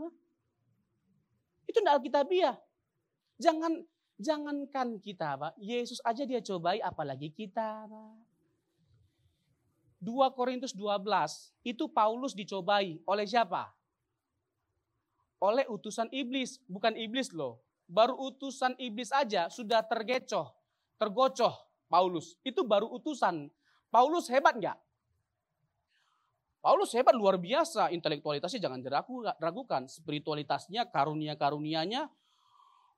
[1.69, 2.55] Itu enggak alkitabiah.
[3.39, 3.79] Jangan
[4.19, 5.55] jangankan kita, Pak.
[5.63, 8.13] Yesus aja dia cobai apalagi kita, Pak.
[9.99, 13.67] 2 Korintus 12 itu Paulus dicobai oleh siapa?
[15.43, 17.63] Oleh utusan iblis, bukan iblis loh.
[17.87, 20.55] Baru utusan iblis aja sudah tergecoh,
[20.95, 21.51] tergocoh
[21.91, 22.39] Paulus.
[22.43, 23.51] Itu baru utusan.
[23.91, 24.77] Paulus hebat nggak?
[26.59, 32.11] Paulus hebat luar biasa, intelektualitasnya jangan diragukan, spiritualitasnya, karunia-karunianya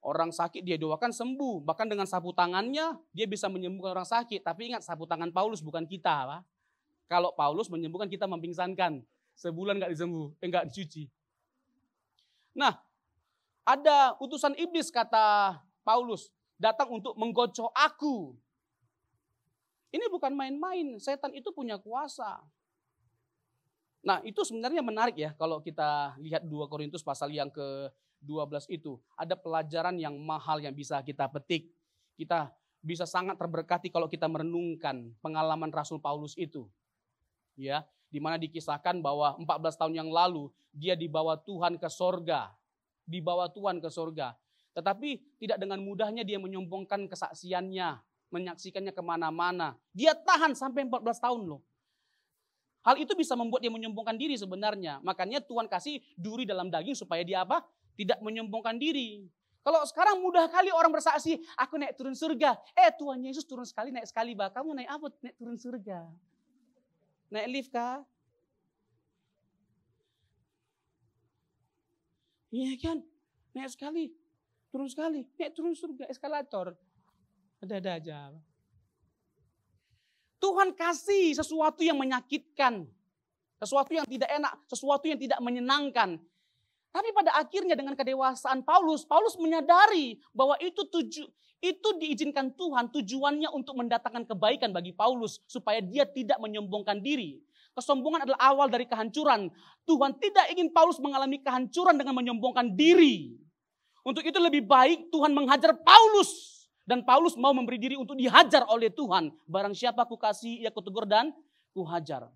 [0.02, 1.62] Orang sakit dia doakan sembuh.
[1.62, 4.42] Bahkan dengan sapu tangannya dia bisa menyembuhkan orang sakit.
[4.42, 6.26] Tapi ingat sapu tangan Paulus bukan kita.
[6.26, 6.42] Pak.
[7.06, 9.06] Kalau Paulus menyembuhkan kita mempingsankan.
[9.38, 11.08] Sebulan nggak disembuh, eh, dicuci.
[12.52, 12.78] Nah,
[13.64, 16.34] ada utusan iblis kata Paulus.
[16.58, 18.36] Datang untuk menggocok aku.
[19.94, 20.98] Ini bukan main-main.
[20.98, 22.42] Setan itu punya kuasa.
[24.02, 27.90] Nah itu sebenarnya menarik ya kalau kita lihat 2 Korintus pasal yang ke
[28.21, 29.01] 12 itu.
[29.17, 31.73] Ada pelajaran yang mahal yang bisa kita petik.
[32.15, 36.69] Kita bisa sangat terberkati kalau kita merenungkan pengalaman Rasul Paulus itu.
[37.57, 42.53] Ya, di mana dikisahkan bahwa 14 tahun yang lalu dia dibawa Tuhan ke sorga.
[43.05, 44.38] Dibawa Tuhan ke sorga.
[44.71, 47.99] Tetapi tidak dengan mudahnya dia menyombongkan kesaksiannya,
[48.31, 49.75] menyaksikannya ke mana-mana.
[49.91, 51.62] Dia tahan sampai 14 tahun loh.
[52.81, 54.97] Hal itu bisa membuat dia menyombongkan diri sebenarnya.
[55.05, 57.62] Makanya Tuhan kasih duri dalam daging supaya dia apa?
[57.95, 59.27] Tidak menyombongkan diri.
[59.62, 62.58] Kalau sekarang mudah kali orang bersaksi, aku naik turun surga.
[62.73, 64.34] Eh Tuhan Yesus turun sekali, naik sekali.
[64.34, 64.49] Bah.
[64.49, 65.08] Kamu naik apa?
[65.21, 66.10] Naik turun surga.
[67.30, 68.01] Naik lift kah?
[72.49, 72.97] Iya kan?
[73.54, 74.12] Naik sekali,
[74.73, 75.30] turun sekali.
[75.38, 76.73] Naik turun surga, eskalator.
[77.62, 78.19] Ada-ada aja.
[80.41, 82.89] Tuhan kasih sesuatu yang menyakitkan.
[83.62, 86.17] Sesuatu yang tidak enak, sesuatu yang tidak menyenangkan.
[86.91, 91.23] Tapi pada akhirnya dengan kedewasaan Paulus, Paulus menyadari bahwa itu tuju,
[91.63, 97.39] itu diizinkan Tuhan tujuannya untuk mendatangkan kebaikan bagi Paulus supaya dia tidak menyombongkan diri.
[97.71, 99.47] Kesombongan adalah awal dari kehancuran.
[99.88, 103.39] Tuhan tidak ingin Paulus mengalami kehancuran dengan menyombongkan diri.
[104.04, 106.60] Untuk itu lebih baik Tuhan menghajar Paulus.
[106.84, 109.32] Dan Paulus mau memberi diri untuk dihajar oleh Tuhan.
[109.47, 111.32] Barang siapa ku kasih, ia kutegur dan
[111.71, 112.27] kuhajar.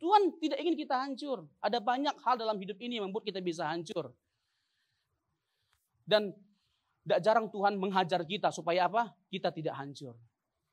[0.00, 1.44] Tuhan tidak ingin kita hancur.
[1.60, 4.16] Ada banyak hal dalam hidup ini yang membuat kita bisa hancur.
[6.08, 6.32] Dan
[7.04, 9.12] tidak jarang Tuhan menghajar kita supaya apa?
[9.28, 10.16] Kita tidak hancur.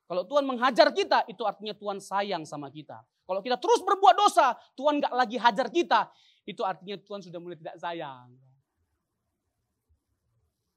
[0.08, 3.04] Kalau Tuhan menghajar kita, itu artinya Tuhan sayang sama kita.
[3.28, 6.08] Kalau kita terus berbuat dosa, Tuhan nggak lagi hajar kita,
[6.48, 8.32] itu artinya Tuhan sudah mulai tidak sayang.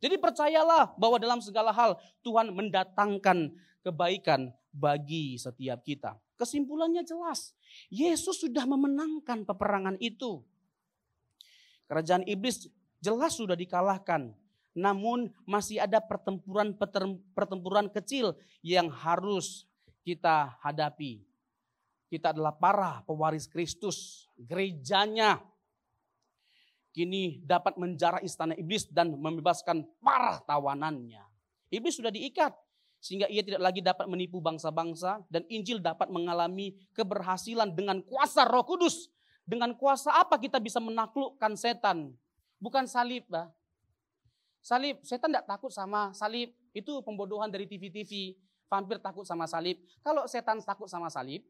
[0.03, 1.95] Jadi percayalah bahwa dalam segala hal
[2.27, 3.55] Tuhan mendatangkan
[3.87, 6.15] kebaikan bagi setiap kita.
[6.39, 7.53] Kesimpulannya jelas.
[7.91, 10.41] Yesus sudah memenangkan peperangan itu.
[11.85, 12.71] Kerajaan iblis
[13.03, 14.31] jelas sudah dikalahkan.
[14.71, 19.67] Namun masih ada pertempuran-pertempuran kecil yang harus
[20.07, 21.19] kita hadapi.
[22.07, 24.27] Kita adalah para pewaris Kristus.
[24.39, 25.43] Gerejanya
[26.95, 31.23] kini dapat menjarah istana iblis dan membebaskan para tawanannya.
[31.71, 32.51] Iblis sudah diikat
[33.01, 38.61] sehingga ia tidak lagi dapat menipu bangsa-bangsa dan Injil dapat mengalami keberhasilan dengan kuasa Roh
[38.61, 39.09] Kudus.
[39.41, 42.13] Dengan kuasa apa kita bisa menaklukkan setan?
[42.61, 43.49] Bukan salib, bah.
[44.61, 46.53] Salib, setan tidak takut sama salib.
[46.77, 48.37] Itu pembodohan dari TV-TV.
[48.69, 49.81] Vampir takut sama salib.
[50.05, 51.41] Kalau setan takut sama salib,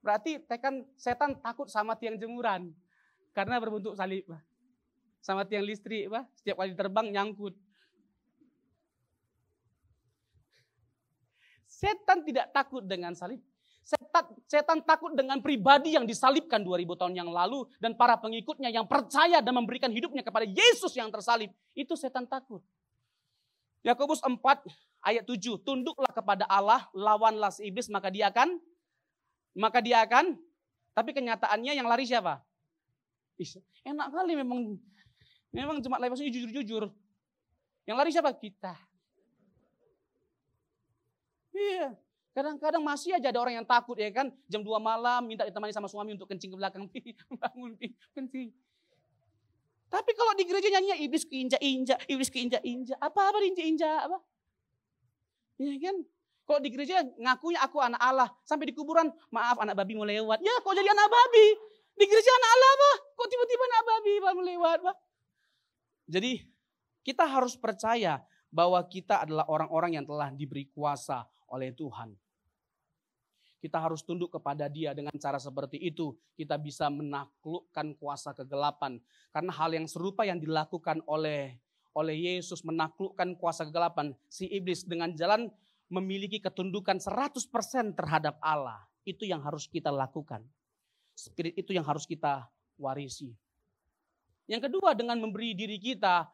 [0.00, 2.72] berarti tekan setan takut sama tiang jemuran.
[3.36, 4.24] Karena berbentuk salib.
[4.24, 4.40] Bah.
[5.20, 6.24] Sama tiang listrik, bah.
[6.32, 7.52] setiap kali terbang nyangkut.
[11.80, 13.40] Setan tidak takut dengan salib.
[13.80, 18.84] Setan, setan takut dengan pribadi yang disalibkan 2000 tahun yang lalu dan para pengikutnya yang
[18.84, 21.48] percaya dan memberikan hidupnya kepada Yesus yang tersalib.
[21.72, 22.60] Itu setan takut.
[23.80, 24.36] Yakobus 4
[25.00, 28.60] ayat 7, tunduklah kepada Allah, lawanlah si iblis maka dia akan
[29.56, 30.36] maka dia akan
[30.92, 32.44] tapi kenyataannya yang lari siapa?
[33.88, 34.76] Enak kali memang
[35.48, 36.92] memang cuma lewat jujur-jujur.
[37.88, 38.36] Yang lari siapa?
[38.36, 38.76] Kita.
[41.60, 41.88] Iya.
[42.30, 44.32] Kadang-kadang masih aja ada orang yang takut ya kan.
[44.48, 46.86] Jam 2 malam minta ditemani sama suami untuk kencing ke belakang.
[47.42, 47.76] Bangun,
[48.16, 48.48] kencing.
[49.90, 52.94] Tapi kalau di gereja nyanyi iblis keinjak-injak, iblis keinjak-injak.
[53.02, 54.18] Apa-apa diinjak-injak apa?
[55.58, 55.96] Ya kan?
[56.46, 58.30] Kalau di gereja ngakunya aku anak Allah.
[58.46, 60.38] Sampai di kuburan, maaf anak babi mau lewat.
[60.46, 61.46] Ya kok jadi anak babi?
[61.98, 62.92] Di gereja anak Allah apa?
[63.18, 64.78] Kok tiba-tiba anak babi mau lewat?
[64.86, 64.92] Apa?
[66.06, 66.32] Jadi
[67.02, 72.14] kita harus percaya bahwa kita adalah orang-orang yang telah diberi kuasa oleh Tuhan.
[73.60, 76.16] Kita harus tunduk kepada dia dengan cara seperti itu.
[76.32, 78.96] Kita bisa menaklukkan kuasa kegelapan.
[79.28, 81.60] Karena hal yang serupa yang dilakukan oleh
[81.92, 84.16] oleh Yesus menaklukkan kuasa kegelapan.
[84.32, 85.52] Si iblis dengan jalan
[85.92, 87.50] memiliki ketundukan 100%
[87.92, 88.80] terhadap Allah.
[89.04, 90.40] Itu yang harus kita lakukan.
[91.12, 92.48] Spirit itu yang harus kita
[92.80, 93.34] warisi.
[94.48, 96.26] Yang kedua dengan memberi diri kita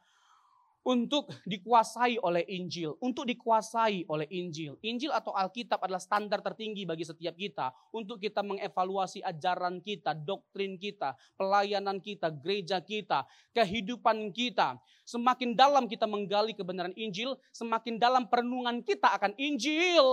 [0.87, 4.79] untuk dikuasai oleh Injil, untuk dikuasai oleh Injil.
[4.87, 10.79] Injil atau Alkitab adalah standar tertinggi bagi setiap kita untuk kita mengevaluasi ajaran kita, doktrin
[10.79, 14.79] kita, pelayanan kita, gereja kita, kehidupan kita.
[15.03, 20.07] Semakin dalam kita menggali kebenaran Injil, semakin dalam perenungan kita akan Injil,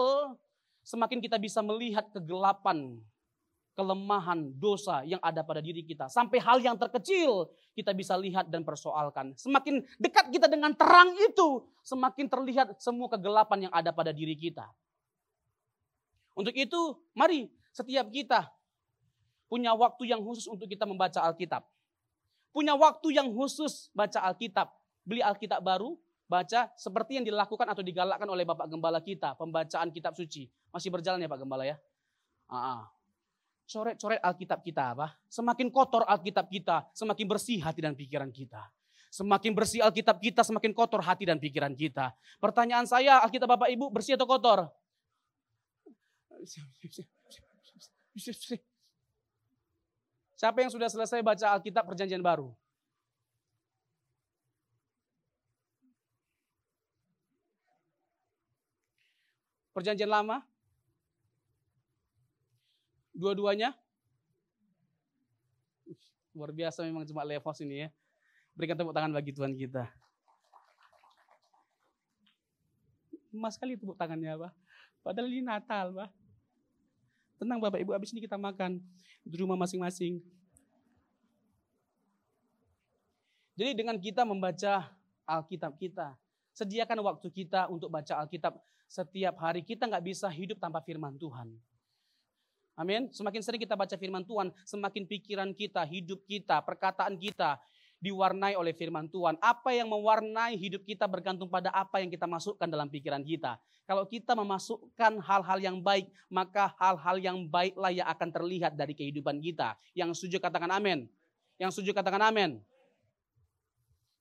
[0.81, 2.97] semakin kita bisa melihat kegelapan
[3.73, 6.05] kelemahan, dosa yang ada pada diri kita.
[6.09, 9.33] Sampai hal yang terkecil kita bisa lihat dan persoalkan.
[9.33, 14.69] Semakin dekat kita dengan terang itu, semakin terlihat semua kegelapan yang ada pada diri kita.
[16.33, 18.49] Untuk itu, mari setiap kita
[19.49, 21.65] punya waktu yang khusus untuk kita membaca Alkitab.
[22.53, 24.69] Punya waktu yang khusus baca Alkitab.
[25.01, 25.97] Beli Alkitab baru,
[26.29, 30.49] baca seperti yang dilakukan atau digalakkan oleh Bapak Gembala kita, pembacaan kitab suci.
[30.69, 31.77] Masih berjalan ya Pak Gembala ya?
[32.45, 32.92] Ah,
[33.73, 35.17] coret-coret Alkitab kita apa?
[35.25, 38.61] Semakin kotor Alkitab kita, semakin bersih hati dan pikiran kita.
[39.09, 42.13] Semakin bersih Alkitab kita, semakin kotor hati dan pikiran kita.
[42.37, 44.69] Pertanyaan saya, Alkitab Bapak Ibu bersih atau kotor?
[50.37, 52.53] Siapa yang sudah selesai baca Alkitab Perjanjian Baru?
[59.73, 60.52] Perjanjian Lama?
[63.13, 63.77] Dua-duanya?
[66.33, 67.89] Luar biasa memang cuma levos ini ya.
[68.57, 69.85] Berikan tepuk tangan bagi Tuhan kita.
[73.33, 74.51] Emas sekali tepuk tangannya, Pak.
[75.05, 76.09] Padahal ini Natal, Pak.
[77.41, 78.81] Tenang Bapak Ibu, habis ini kita makan
[79.25, 80.21] di rumah masing-masing.
[83.53, 84.89] Jadi dengan kita membaca
[85.29, 86.17] Alkitab kita,
[86.53, 88.57] sediakan waktu kita untuk baca Alkitab
[88.89, 89.61] setiap hari.
[89.61, 91.53] Kita nggak bisa hidup tanpa firman Tuhan.
[92.73, 93.09] Amin.
[93.13, 97.61] Semakin sering kita baca firman Tuhan, semakin pikiran kita, hidup kita, perkataan kita
[98.03, 99.39] diwarnai oleh firman Tuhan.
[99.39, 103.55] Apa yang mewarnai hidup kita bergantung pada apa yang kita masukkan dalam pikiran kita.
[103.87, 109.39] Kalau kita memasukkan hal-hal yang baik, maka hal-hal yang baiklah yang akan terlihat dari kehidupan
[109.39, 109.79] kita.
[109.95, 111.07] Yang setuju katakan amin.
[111.55, 112.59] Yang setuju katakan amin.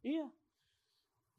[0.06, 0.30] Iya.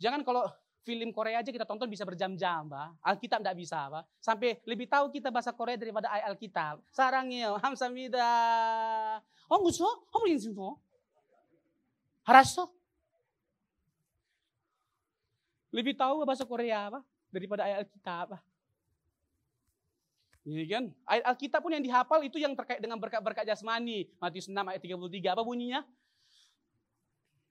[0.03, 0.49] Jangan kalau
[0.83, 2.99] film Korea aja kita tonton bisa berjam-jam, Pak.
[2.99, 4.03] Alkitab tidak bisa, Pak.
[4.19, 6.83] Sampai lebih tahu kita bahasa Korea daripada Alkitab.
[6.91, 8.31] Sarangnya, hamsamida.
[9.47, 9.89] Oh, musuh?
[10.11, 10.75] Oh, musuh?
[12.27, 12.71] Harasso?
[15.73, 18.41] Lebih tahu bahasa Korea, Pak, daripada ayat Alkitab, Pak.
[20.43, 24.11] Ini kan, ayat Alkitab pun yang dihafal itu yang terkait dengan berkat-berkat jasmani.
[24.19, 25.87] Matius 6 ayat 33, apa bunyinya?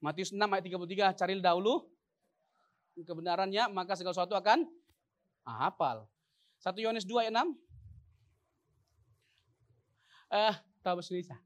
[0.05, 1.88] Matius 6 ayat 33, cari dahulu
[3.00, 4.68] kebenarannya, maka segala sesuatu akan
[5.48, 6.05] hafal.
[6.61, 7.57] 1 Yohanes 2 ayat 6.
[10.33, 11.38] Eh, tahu bahasa Indonesia.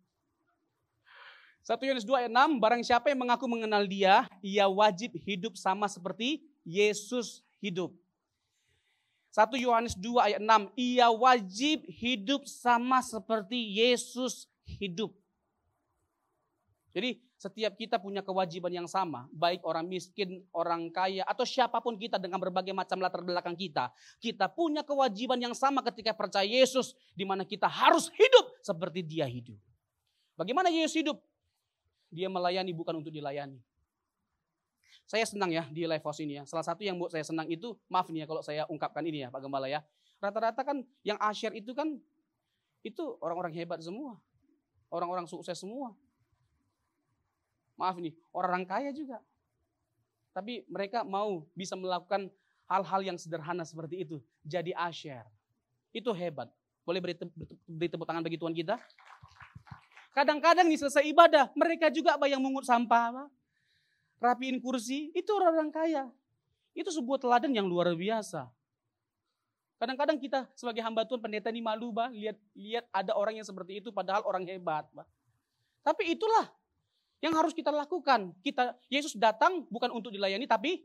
[1.66, 5.90] 1 Yohanes 2 ayat 6, barang siapa yang mengaku mengenal dia, ia wajib hidup sama
[5.90, 7.90] seperti Yesus hidup.
[9.34, 15.10] 1 Yohanes 2 ayat 6, ia wajib hidup sama seperti Yesus hidup.
[16.94, 22.00] Jadi setiap kita punya kewajiban yang sama, baik orang miskin, orang kaya, atau siapa pun
[22.00, 23.92] kita dengan berbagai macam latar belakang kita.
[24.16, 29.28] Kita punya kewajiban yang sama ketika percaya Yesus, di mana kita harus hidup seperti dia
[29.28, 29.60] hidup.
[30.32, 31.20] Bagaimana Yesus hidup?
[32.08, 33.60] Dia melayani bukan untuk dilayani.
[35.04, 36.42] Saya senang ya di live house ini ya.
[36.48, 39.28] Salah satu yang buat saya senang itu, maaf nih ya kalau saya ungkapkan ini ya
[39.28, 39.84] Pak Gembala ya.
[40.24, 42.00] Rata-rata kan yang asyir itu kan,
[42.80, 44.16] itu orang-orang hebat semua.
[44.88, 45.92] Orang-orang sukses semua
[47.76, 49.20] maaf nih, orang kaya juga.
[50.32, 52.28] Tapi mereka mau bisa melakukan
[52.68, 54.20] hal-hal yang sederhana seperti itu.
[54.44, 55.24] Jadi asyar.
[55.94, 56.52] Itu hebat.
[56.84, 57.14] Boleh beri,
[57.64, 58.76] beri tepuk tangan bagi Tuhan kita?
[60.12, 63.24] Kadang-kadang nih selesai ibadah, mereka juga apa yang mengut sampah, apa?
[64.16, 66.04] rapiin kursi, itu orang-orang kaya.
[66.72, 68.48] Itu sebuah teladan yang luar biasa.
[69.76, 73.84] Kadang-kadang kita sebagai hamba Tuhan pendeta ini malu, bah, lihat lihat ada orang yang seperti
[73.84, 75.04] itu padahal orang hebat, bah.
[75.84, 76.48] Tapi itulah
[77.24, 78.32] yang harus kita lakukan.
[78.44, 80.84] Kita Yesus datang bukan untuk dilayani tapi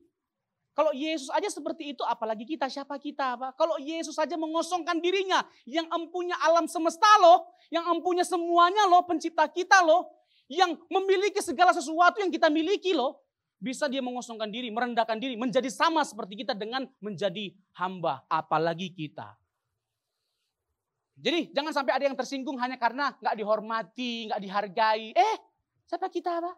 [0.72, 3.52] kalau Yesus aja seperti itu apalagi kita siapa kita apa?
[3.60, 9.52] Kalau Yesus saja mengosongkan dirinya yang empunya alam semesta loh, yang empunya semuanya loh, pencipta
[9.52, 10.08] kita loh,
[10.48, 13.20] yang memiliki segala sesuatu yang kita miliki loh,
[13.60, 19.36] bisa dia mengosongkan diri, merendahkan diri, menjadi sama seperti kita dengan menjadi hamba, apalagi kita.
[21.20, 25.12] Jadi jangan sampai ada yang tersinggung hanya karena nggak dihormati, nggak dihargai.
[25.14, 25.36] Eh,
[25.92, 26.56] Siapa kita apa?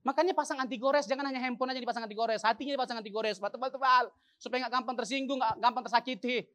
[0.00, 3.36] Makanya pasang anti gores, jangan hanya handphone aja dipasang anti gores, hatinya dipasang anti gores,
[3.36, 4.08] tebal-tebal,
[4.40, 6.48] supaya nggak gampang tersinggung, nggak gampang tersakiti.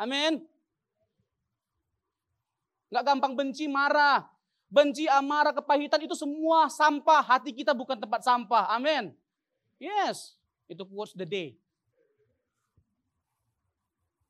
[0.00, 0.40] Amin.
[2.88, 4.24] Nggak gampang benci, marah.
[4.72, 7.20] Benci, amarah, kepahitan itu semua sampah.
[7.20, 8.72] Hati kita bukan tempat sampah.
[8.72, 9.12] Amin.
[9.76, 10.40] Yes,
[10.72, 11.52] itu quotes the day.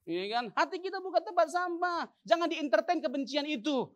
[0.03, 0.45] Iya kan?
[0.59, 2.11] Hati kita bukan tempat sampah.
[2.27, 3.87] Jangan di-entertain kebencian itu.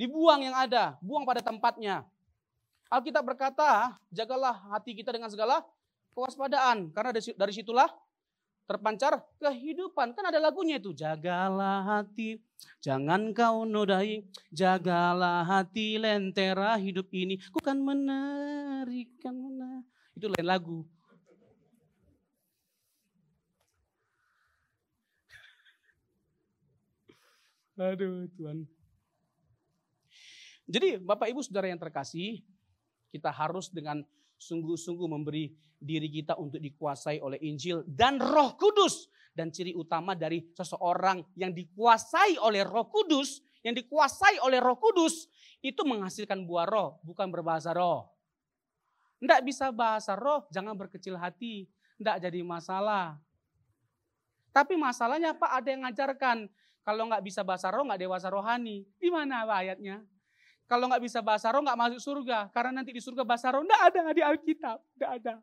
[0.00, 2.08] Dibuang yang ada, buang pada tempatnya.
[2.88, 5.60] Alkitab berkata, jagalah hati kita dengan segala
[6.16, 6.88] kewaspadaan.
[6.88, 7.92] Karena dari situlah
[8.64, 10.16] terpancar kehidupan.
[10.16, 10.96] Kan ada lagunya itu.
[10.96, 12.40] Jagalah hati,
[12.80, 14.24] jangan kau nodai.
[14.48, 17.36] Jagalah hati lentera hidup ini.
[17.52, 19.36] Ku kan menarikan.
[20.16, 20.88] Itu lain lagu.
[27.84, 28.79] Aduh Tuhan.
[30.70, 32.46] Jadi Bapak Ibu Saudara yang terkasih,
[33.10, 34.06] kita harus dengan
[34.38, 35.50] sungguh-sungguh memberi
[35.82, 39.10] diri kita untuk dikuasai oleh Injil dan Roh Kudus.
[39.30, 45.28] Dan ciri utama dari seseorang yang dikuasai oleh Roh Kudus yang dikuasai oleh roh kudus,
[45.60, 48.08] itu menghasilkan buah roh, bukan berbahasa roh.
[49.20, 51.68] Tidak bisa bahasa roh, jangan berkecil hati.
[52.00, 53.20] Tidak jadi masalah.
[54.56, 55.52] Tapi masalahnya apa?
[55.60, 56.48] Ada yang ngajarkan.
[56.80, 58.88] Kalau nggak bisa bahasa roh, nggak dewasa rohani.
[58.96, 60.00] Di mana ayatnya?
[60.70, 62.46] Kalau nggak bisa bahasa roh nggak masuk surga.
[62.54, 64.78] Karena nanti di surga bahasa roh nggak ada di Alkitab.
[64.94, 65.34] Nggak ada.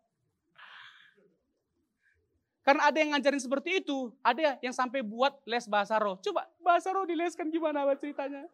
[2.63, 4.15] Karena ada yang ngajarin seperti itu.
[4.23, 6.15] Ada yang sampai buat les bahasa roh.
[6.23, 8.47] Coba bahasa roh dileskan gimana ceritanya.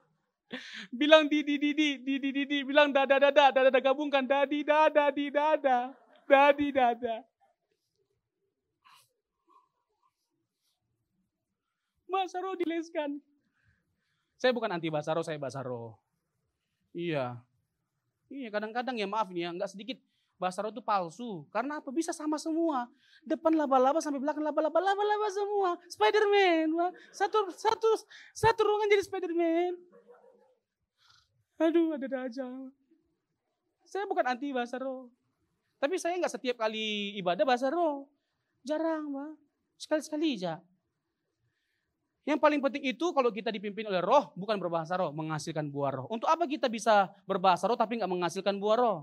[0.90, 2.58] Bilang di di di di di di di, di.
[2.66, 5.94] bilang dada dada dada dada gabungkan dadi dada di dada
[6.26, 7.22] dadi dada.
[12.10, 13.22] Bahasa roh dileskan.
[14.42, 16.03] Saya bukan anti bahasa roh, saya bahasa roh.
[16.94, 17.42] Iya.
[18.30, 19.98] Iya, kadang-kadang ya maaf nih ya, nggak sedikit
[20.42, 21.46] bahasa roh itu palsu.
[21.54, 21.90] Karena apa?
[21.94, 22.90] Bisa sama semua.
[23.24, 25.78] Depan laba-laba sampai belakang laba-laba, laba-laba semua.
[25.88, 26.70] Spiderman.
[27.14, 27.90] Satu satu
[28.36, 29.74] satu ruangan jadi Spiderman.
[31.62, 32.48] Aduh, ada aja.
[33.86, 35.08] Saya bukan anti bahasa roh.
[35.78, 38.10] Tapi saya nggak setiap kali ibadah bahasa roh.
[38.66, 39.32] Jarang, Pak.
[39.78, 40.60] Sekali-sekali aja.
[42.24, 46.08] Yang paling penting itu kalau kita dipimpin oleh roh, bukan berbahasa roh, menghasilkan buah roh.
[46.08, 48.98] Untuk apa kita bisa berbahasa roh tapi nggak menghasilkan buah roh?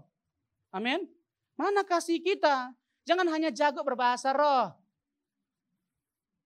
[0.72, 1.04] Amin.
[1.52, 2.72] Mana kasih kita?
[3.04, 4.72] Jangan hanya jago berbahasa roh.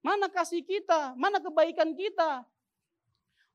[0.02, 1.14] Mana kasih kita?
[1.14, 2.42] Mana kebaikan kita?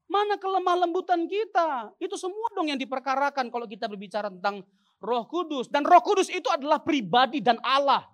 [0.09, 1.93] Mana kelemah lembutan kita?
[2.01, 4.63] Itu semua dong yang diperkarakan kalau kita berbicara tentang
[5.03, 5.67] roh kudus.
[5.67, 8.07] Dan roh kudus itu adalah pribadi dan Allah.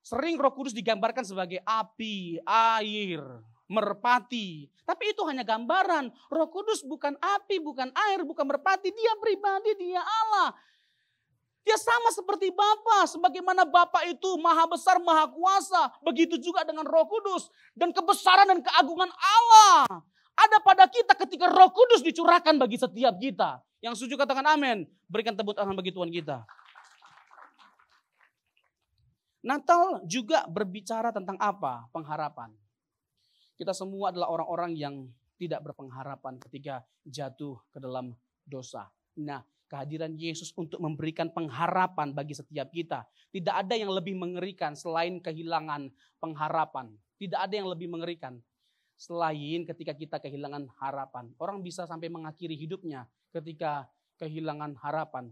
[0.00, 3.22] Sering roh kudus digambarkan sebagai api, air,
[3.68, 4.66] merpati.
[4.82, 6.10] Tapi itu hanya gambaran.
[6.32, 8.88] Roh kudus bukan api, bukan air, bukan merpati.
[8.90, 10.56] Dia pribadi, dia Allah.
[11.68, 15.92] Dia sama seperti Bapa, sebagaimana Bapa itu maha besar, maha kuasa.
[16.00, 17.52] Begitu juga dengan roh kudus.
[17.76, 20.00] Dan kebesaran dan keagungan Allah.
[20.32, 23.60] Ada pada kita ketika roh kudus dicurahkan bagi setiap kita.
[23.84, 24.88] Yang setuju katakan amin.
[25.12, 26.48] Berikan tepuk tangan bagi Tuhan kita.
[29.44, 31.84] Natal juga berbicara tentang apa?
[31.92, 32.50] Pengharapan.
[33.58, 34.94] Kita semua adalah orang-orang yang
[35.34, 38.14] tidak berpengharapan ketika jatuh ke dalam
[38.46, 38.86] dosa.
[39.18, 43.02] Nah, kehadiran Yesus untuk memberikan pengharapan bagi setiap kita.
[43.34, 45.90] Tidak ada yang lebih mengerikan selain kehilangan
[46.22, 46.94] pengharapan.
[47.18, 48.38] Tidak ada yang lebih mengerikan
[48.98, 51.30] selain ketika kita kehilangan harapan.
[51.38, 53.86] Orang bisa sampai mengakhiri hidupnya ketika
[54.18, 55.30] kehilangan harapan.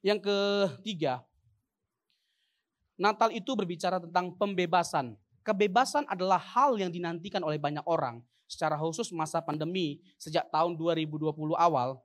[0.00, 1.20] Yang ketiga,
[2.96, 5.19] Natal itu berbicara tentang pembebasan.
[5.40, 11.32] Kebebasan adalah hal yang dinantikan oleh banyak orang secara khusus masa pandemi sejak tahun 2020
[11.56, 12.02] awal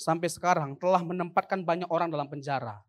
[0.00, 2.80] sampai sekarang telah menempatkan banyak orang dalam penjara.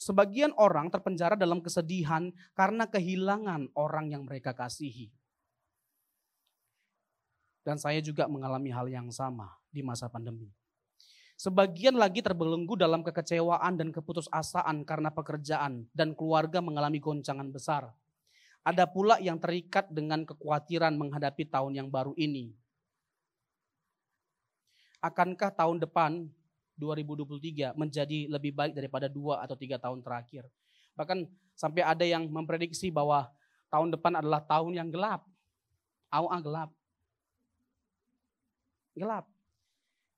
[0.00, 5.12] Sebagian orang terpenjara dalam kesedihan karena kehilangan orang yang mereka kasihi.
[7.60, 10.52] Dan saya juga mengalami hal yang sama di masa pandemi.
[11.36, 17.92] Sebagian lagi terbelenggu dalam kekecewaan dan keputusasaan karena pekerjaan dan keluarga mengalami goncangan besar.
[18.64, 22.56] Ada pula yang terikat dengan kekhawatiran menghadapi tahun yang baru ini.
[25.04, 26.24] Akankah tahun depan
[26.80, 30.48] 2023 menjadi lebih baik daripada dua atau tiga tahun terakhir?
[30.96, 33.28] Bahkan sampai ada yang memprediksi bahwa
[33.68, 35.20] tahun depan adalah tahun yang gelap.
[36.08, 36.72] Awa gelap.
[38.96, 39.35] Gelap.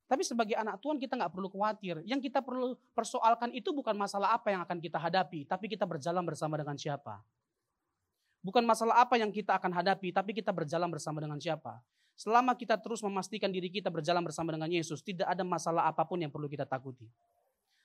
[0.09, 2.01] Tapi sebagai anak Tuhan kita nggak perlu khawatir.
[2.09, 6.25] Yang kita perlu persoalkan itu bukan masalah apa yang akan kita hadapi, tapi kita berjalan
[6.25, 7.21] bersama dengan siapa.
[8.41, 11.85] Bukan masalah apa yang kita akan hadapi, tapi kita berjalan bersama dengan siapa.
[12.17, 16.17] Selama kita terus memastikan diri kita berjalan bersama dengan Yesus, tidak ada masalah apa pun
[16.19, 17.05] yang perlu kita takuti.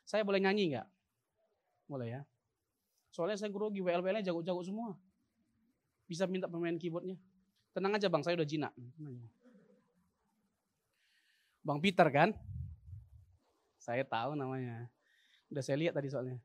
[0.08, 0.88] Saya boleh nyanyi nggak?
[1.92, 2.22] Boleh ya.
[3.12, 4.96] Soalnya saya grogi, WL-WL-nya jago-jago semua.
[6.08, 7.20] Bisa minta pemain keyboardnya.
[7.76, 8.74] Tenang aja bang, saya udah jinak.
[11.64, 12.36] Bang Peter kan?
[13.80, 14.91] Saya tahu namanya.
[15.47, 16.38] Udah saya lihat tadi soalnya.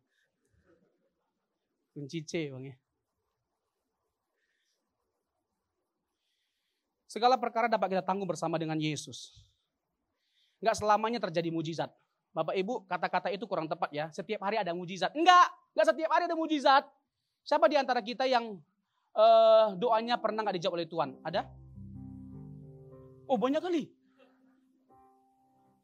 [1.90, 2.76] Kunci C bang ya.
[7.10, 9.34] Segala perkara dapat kita tanggung bersama dengan Yesus.
[10.62, 11.90] Enggak selamanya terjadi mujizat.
[12.30, 14.06] Bapak Ibu, kata-kata itu kurang tepat ya.
[14.14, 15.10] Setiap hari ada mujizat.
[15.18, 16.84] Enggak, enggak setiap hari ada mujizat.
[17.42, 18.60] Siapa di antara kita yang
[19.16, 21.10] uh, doanya pernah nggak dijawab oleh Tuhan?
[21.24, 21.42] Ada?
[23.26, 23.97] Oh banyak kali.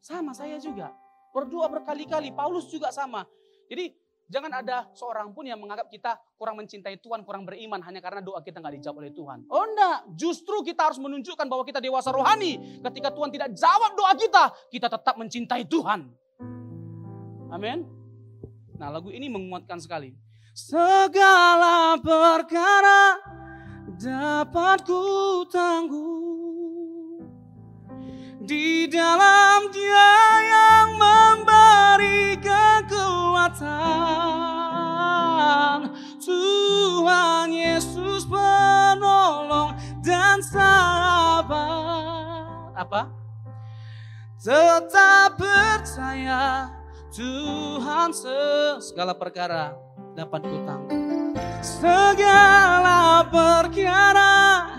[0.05, 0.93] Sama saya juga.
[1.33, 2.29] Berdoa berkali-kali.
[2.29, 3.25] Paulus juga sama.
[3.65, 8.25] Jadi Jangan ada seorang pun yang menganggap kita kurang mencintai Tuhan, kurang beriman hanya karena
[8.25, 9.45] doa kita nggak dijawab oleh Tuhan.
[9.53, 12.81] Oh enggak, justru kita harus menunjukkan bahwa kita dewasa rohani.
[12.81, 14.43] Ketika Tuhan tidak jawab doa kita,
[14.73, 16.09] kita tetap mencintai Tuhan.
[17.53, 17.85] Amin.
[18.81, 20.17] Nah lagu ini menguatkan sekali.
[20.57, 23.21] Segala perkara
[23.93, 26.24] dapat ku tangguh
[28.45, 30.13] di dalam Dia
[30.45, 33.65] yang memberi kekuatan.
[36.21, 39.73] Tuhan Yesus penolong
[40.05, 41.57] dan sahabat.
[42.77, 43.09] Apa?
[44.37, 46.69] Tetap percaya
[47.09, 48.13] Tuhan
[48.77, 49.73] segala perkara
[50.13, 51.33] dapat ku tangguh.
[51.65, 54.69] Segala perkara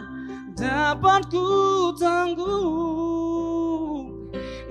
[0.55, 3.26] dapat ku tangguh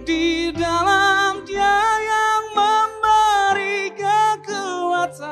[0.05, 5.25] di dalam Dia yang memberi kekuatan.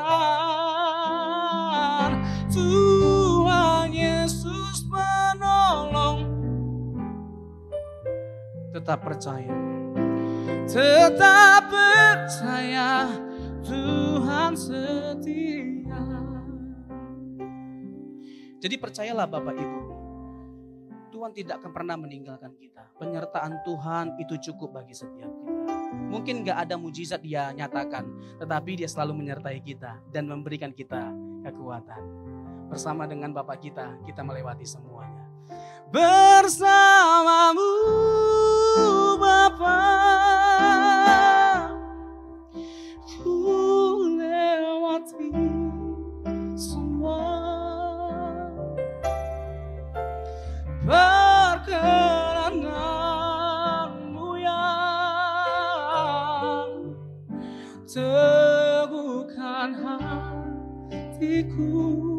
[2.50, 6.26] Tuhan Yesus menolong.
[8.74, 9.54] Tetap percaya.
[10.66, 13.06] Tetap percaya
[13.62, 16.02] Tuhan setia.
[18.58, 19.83] Jadi percayalah Bapak Ibu.
[21.24, 22.84] Tuhan tidak akan pernah meninggalkan kita.
[23.00, 25.64] Penyertaan Tuhan itu cukup bagi setiap kita.
[26.12, 28.04] Mungkin gak ada mujizat dia nyatakan.
[28.44, 31.16] Tetapi dia selalu menyertai kita dan memberikan kita
[31.48, 32.04] kekuatan.
[32.68, 35.24] Bersama dengan Bapak kita, kita melewati semuanya.
[35.88, 37.72] Bersamamu
[39.16, 40.33] Bapak
[61.34, 62.13] hatiku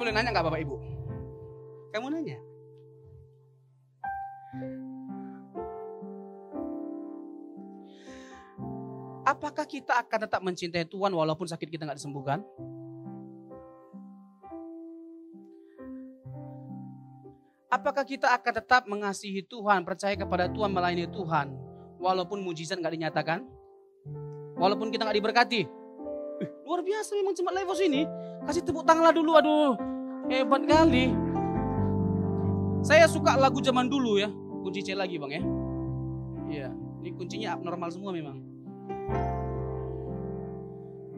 [0.00, 0.76] saya boleh nanya nggak Bapak Ibu?
[1.92, 2.38] Kamu nanya?
[9.28, 12.40] Apakah kita akan tetap mencintai Tuhan walaupun sakit kita nggak disembuhkan?
[17.68, 21.52] Apakah kita akan tetap mengasihi Tuhan, percaya kepada Tuhan, melayani Tuhan,
[22.00, 23.44] walaupun mujizat nggak dinyatakan?
[24.56, 25.68] Walaupun kita nggak diberkati?
[26.40, 28.08] Eh, luar biasa memang cuma level sini.
[28.48, 29.89] Kasih tepuk tanganlah dulu, aduh
[30.30, 31.10] hebat kali.
[32.86, 34.30] Saya suka lagu zaman dulu ya.
[34.62, 35.42] Kunci C lagi bang ya.
[36.50, 36.68] Iya,
[37.02, 38.38] ini kuncinya abnormal semua memang.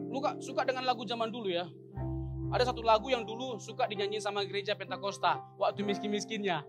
[0.09, 1.69] Lu kak suka dengan lagu zaman dulu ya.
[2.53, 6.61] Ada satu lagu yang dulu suka dinyanyiin sama gereja Pentakosta waktu miskin-miskinnya.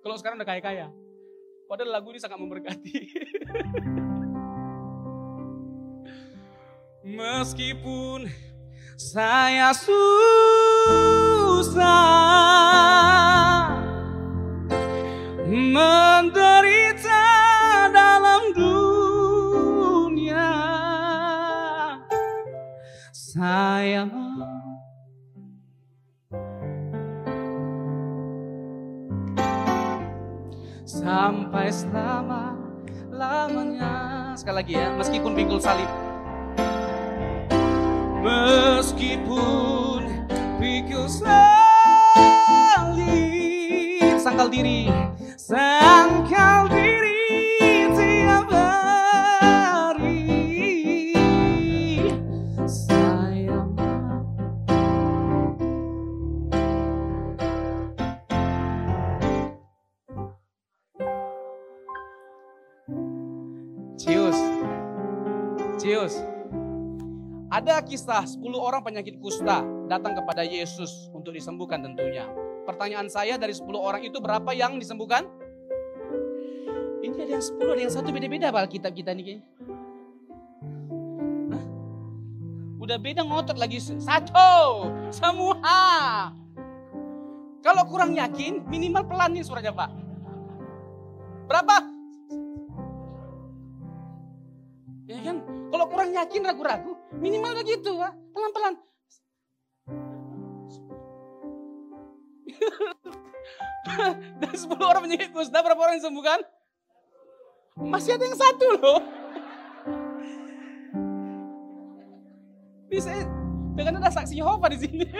[0.00, 0.88] Kalau sekarang udah kaya-kaya.
[1.68, 2.96] Padahal lagu ini sangat memberkati.
[7.18, 8.24] Meskipun
[8.96, 9.76] saya
[31.08, 32.56] sampai selama
[33.12, 35.90] lamanya sekali lagi ya meskipun pikul salib.
[38.24, 39.97] Meskipun
[40.58, 41.38] pikul salib
[44.18, 44.90] sangkal diri.
[45.38, 47.07] Sangkal diri
[67.68, 69.60] ada kisah 10 orang penyakit kusta
[69.92, 72.24] datang kepada Yesus untuk disembuhkan tentunya.
[72.64, 75.28] Pertanyaan saya dari 10 orang itu berapa yang disembuhkan?
[77.04, 79.44] Ini ada yang 10, ada yang satu beda-beda Pak kitab kita kayaknya.
[81.52, 81.64] Hah?
[82.80, 86.32] Udah beda ngotot lagi satu semua.
[87.60, 89.90] Kalau kurang yakin minimal pelanin suaranya Pak.
[91.52, 91.76] Berapa?
[95.04, 95.36] Ya kan?
[95.68, 98.12] Kalau kurang yakin ragu-ragu, Minimal begitu, Pak.
[98.36, 98.74] Pelan-pelan.
[104.40, 106.40] Dan 10 orang menyakit kusta, berapa orang yang disembuhkan?
[107.78, 109.00] Masih ada yang satu loh.
[112.88, 113.12] Bisa,
[113.76, 115.06] dengan ada saksi Yehova di sini.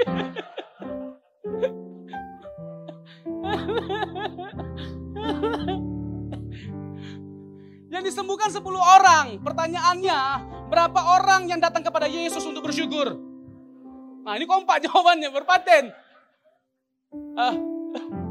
[7.88, 9.26] Yang disembuhkan 10 orang.
[9.40, 10.20] Pertanyaannya,
[10.68, 13.16] berapa orang yang datang kepada Yesus untuk bersyukur?
[14.22, 15.84] Nah ini kompak jawabannya, berpaten.
[17.34, 17.56] Ah,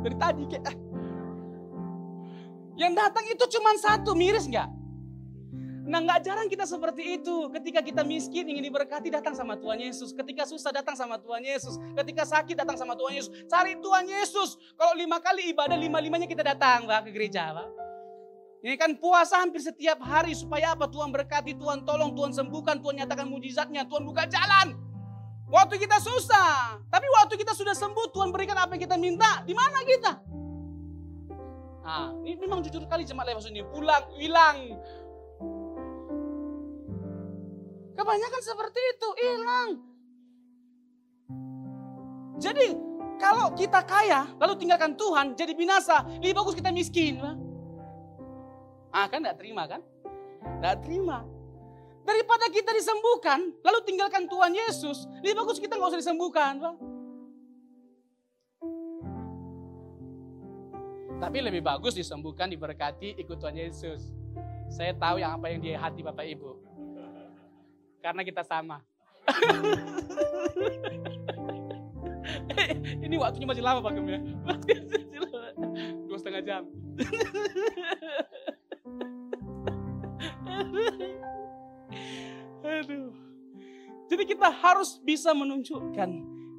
[0.05, 0.75] dari tadi kayak.
[2.77, 4.69] Yang datang itu cuma satu, miris nggak?
[5.88, 7.47] Nah nggak jarang kita seperti itu.
[7.49, 10.11] Ketika kita miskin ingin diberkati datang sama Tuhan Yesus.
[10.11, 11.79] Ketika susah datang sama Tuhan Yesus.
[11.95, 13.31] Ketika sakit datang sama Tuhan Yesus.
[13.47, 14.59] Cari Tuhan Yesus.
[14.75, 17.86] Kalau lima kali ibadah lima-limanya kita datang Pak, ke gereja Pak.
[18.66, 20.89] Ini kan puasa hampir setiap hari supaya apa?
[20.89, 24.74] Tuhan berkati, Tuhan tolong, Tuhan sembuhkan, Tuhan nyatakan mujizatnya, Tuhan buka jalan.
[25.47, 29.45] Waktu kita susah, tapi waktu kita sudah sembuh, Tuhan berikan apa yang kita minta.
[29.45, 30.12] Di mana kita?
[31.88, 34.76] Nah, ini memang jujur kali jemaat lewat ini pulang hilang.
[37.95, 39.70] Kebanyakan seperti itu hilang.
[42.38, 42.68] Jadi
[43.18, 47.24] kalau kita kaya lalu tinggalkan Tuhan jadi binasa, lebih bagus kita miskin.
[48.91, 49.81] Ah kan tidak terima kan?
[50.59, 51.23] Tidak terima.
[52.07, 56.55] Daripada kita disembuhkan lalu tinggalkan Tuhan Yesus, lebih bagus kita nggak usah disembuhkan.
[56.55, 56.77] Bang.
[61.17, 64.13] Tapi lebih bagus disembuhkan, diberkati, ikut Tuhan Yesus.
[64.69, 66.51] Saya tahu yang apa yang di hati Bapak Ibu.
[67.99, 68.79] Karena kita sama.
[73.03, 74.19] Ini waktunya masih lama Pak Gem ya.
[76.07, 76.63] Dua setengah jam.
[82.78, 83.13] Aduh.
[84.07, 86.09] Jadi kita harus bisa menunjukkan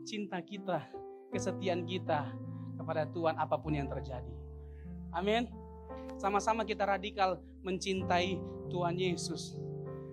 [0.05, 0.85] cinta kita,
[1.33, 2.29] kesetiaan kita
[2.77, 4.35] kepada Tuhan apa pun yang terjadi.
[5.13, 5.49] Amin.
[6.21, 8.37] Sama-sama kita radikal mencintai
[8.69, 9.57] Tuhan Yesus.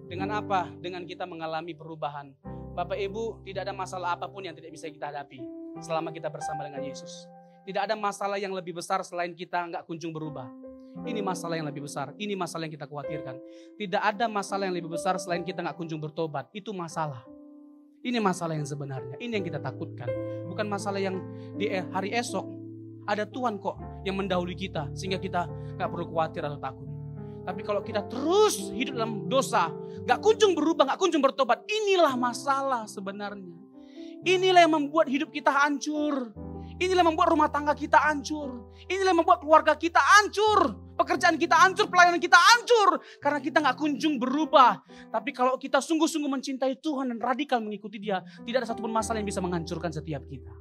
[0.07, 0.71] Dengan apa?
[0.79, 2.31] Dengan kita mengalami perubahan.
[2.75, 5.39] Bapak Ibu, tidak ada masalah apa pun yang tidak bisa kita hadapi
[5.79, 7.27] selama kita bersama dengan Yesus.
[7.65, 10.64] Tidak ada masalah yang lebih besar selain kita nggak kunjung berubah.
[11.03, 12.15] Ini masalah yang lebih besar.
[12.15, 13.35] Ini masalah yang kita khawatirkan.
[13.75, 16.47] Tidak ada masalah yang lebih besar selain kita nggak kunjung bertobat.
[16.55, 17.27] Itu masalah.
[18.05, 19.19] Ini masalah yang sebenarnya.
[19.19, 20.07] Ini yang kita takutkan.
[20.47, 21.19] Bukan masalah yang
[21.59, 22.47] di hari esok
[23.05, 25.45] ada Tuhan kok yang mendahului kita sehingga kita
[25.77, 26.87] nggak perlu khawatir atau takut.
[27.45, 29.69] Tapi kalau kita terus hidup dalam dosa,
[30.01, 33.53] nggak kunjung berubah, nggak kunjung bertobat, inilah masalah sebenarnya.
[34.25, 36.33] Inilah yang membuat hidup kita hancur.
[36.81, 38.73] Inilah yang membuat rumah tangga kita hancur.
[38.89, 40.84] Inilah yang membuat keluarga kita hancur.
[40.95, 43.03] Pekerjaan kita hancur, pelayanan kita hancur.
[43.19, 44.79] Karena kita nggak kunjung berubah.
[45.11, 49.27] Tapi kalau kita sungguh-sungguh mencintai Tuhan dan radikal mengikuti dia, tidak ada satupun masalah yang
[49.27, 50.51] bisa menghancurkan setiap kita.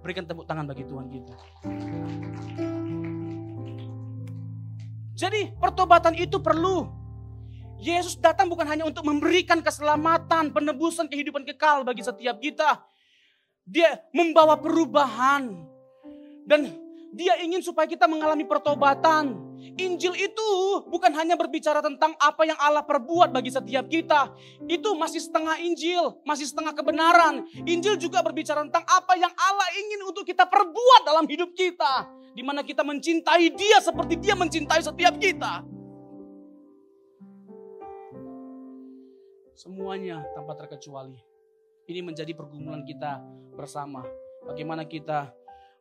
[0.00, 1.36] Berikan tepuk tangan bagi Tuhan kita.
[5.14, 6.88] Jadi pertobatan itu perlu.
[7.78, 12.80] Yesus datang bukan hanya untuk memberikan keselamatan, penebusan kehidupan kekal bagi setiap kita.
[13.68, 15.52] Dia membawa perubahan.
[16.44, 16.72] Dan
[17.14, 19.53] dia ingin supaya kita mengalami pertobatan.
[19.74, 20.48] Injil itu
[20.86, 24.30] bukan hanya berbicara tentang apa yang Allah perbuat bagi setiap kita.
[24.68, 27.48] Itu masih setengah Injil, masih setengah kebenaran.
[27.64, 32.42] Injil juga berbicara tentang apa yang Allah ingin untuk kita perbuat dalam hidup kita di
[32.42, 35.64] mana kita mencintai Dia seperti Dia mencintai setiap kita.
[39.54, 41.16] Semuanya tanpa terkecuali.
[41.86, 43.22] Ini menjadi pergumulan kita
[43.54, 44.02] bersama.
[44.44, 45.30] Bagaimana kita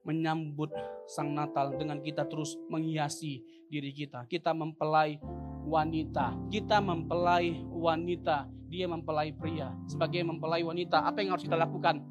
[0.04, 0.72] menyambut
[1.08, 4.28] Sang Natal dengan kita terus menghiasi diri kita.
[4.28, 5.20] Kita mempelai
[5.64, 9.72] wanita, kita mempelai wanita, dia mempelai pria.
[9.88, 12.04] Sebagai mempelai wanita, apa yang harus kita lakukan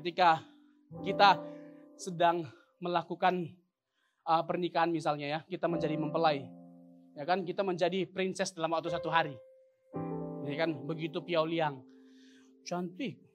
[0.00, 0.40] ketika
[1.04, 1.38] kita
[2.00, 2.48] sedang
[2.80, 3.52] melakukan
[4.24, 6.48] uh, pernikahan misalnya ya, kita menjadi mempelai.
[7.18, 9.36] Ya kan, kita menjadi princess dalam waktu satu hari.
[10.48, 11.84] Ya kan, begitu piau liang.
[12.64, 13.28] Cantik.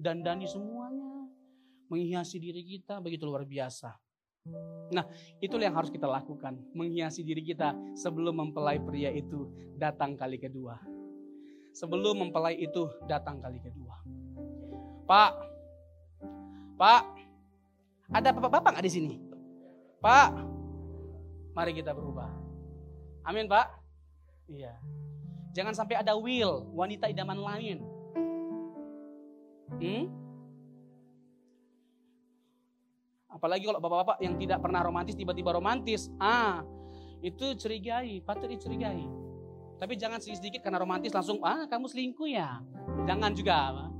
[0.00, 1.13] dan dani semuanya.
[1.92, 3.92] Menghiasi diri kita begitu luar biasa.
[4.92, 5.04] Nah,
[5.40, 6.60] itulah yang harus kita lakukan.
[6.76, 9.48] Menghiasi diri kita sebelum mempelai pria itu
[9.80, 10.76] datang kali kedua.
[11.74, 13.96] Sebelum mempelai itu datang kali kedua.
[15.04, 15.32] Pak,
[16.76, 17.02] Pak,
[18.12, 19.16] ada bapak-bapak nggak di sini?
[20.04, 20.30] Pak,
[21.56, 22.28] mari kita berubah.
[23.24, 23.66] Amin Pak.
[24.52, 24.76] Iya.
[25.56, 27.78] Jangan sampai ada will, wanita idaman lain.
[29.80, 30.23] Hmm?
[33.34, 36.06] Apalagi kalau bapak-bapak yang tidak pernah romantis tiba-tiba romantis.
[36.22, 36.62] Ah,
[37.18, 39.02] itu curigai, patut dicurigai.
[39.82, 42.62] Tapi jangan sedikit-sedikit karena romantis langsung, ah kamu selingkuh ya.
[43.10, 43.90] Jangan juga.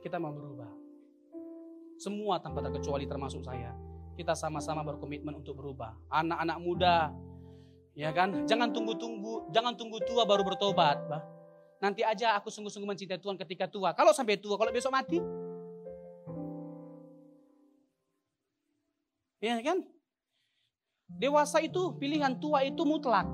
[0.00, 0.72] Kita mau berubah.
[2.00, 3.76] Semua tanpa terkecuali termasuk saya.
[4.16, 5.92] Kita sama-sama berkomitmen untuk berubah.
[6.08, 6.96] Anak-anak muda,
[7.92, 8.48] ya kan?
[8.48, 10.96] Jangan tunggu-tunggu, jangan tunggu tua baru bertobat.
[11.12, 11.35] Bah.
[11.76, 13.92] Nanti aja aku sungguh-sungguh mencintai Tuhan ketika tua.
[13.92, 15.20] Kalau sampai tua, kalau besok mati.
[19.44, 19.84] Ya kan?
[21.06, 23.28] Dewasa itu pilihan, tua itu mutlak.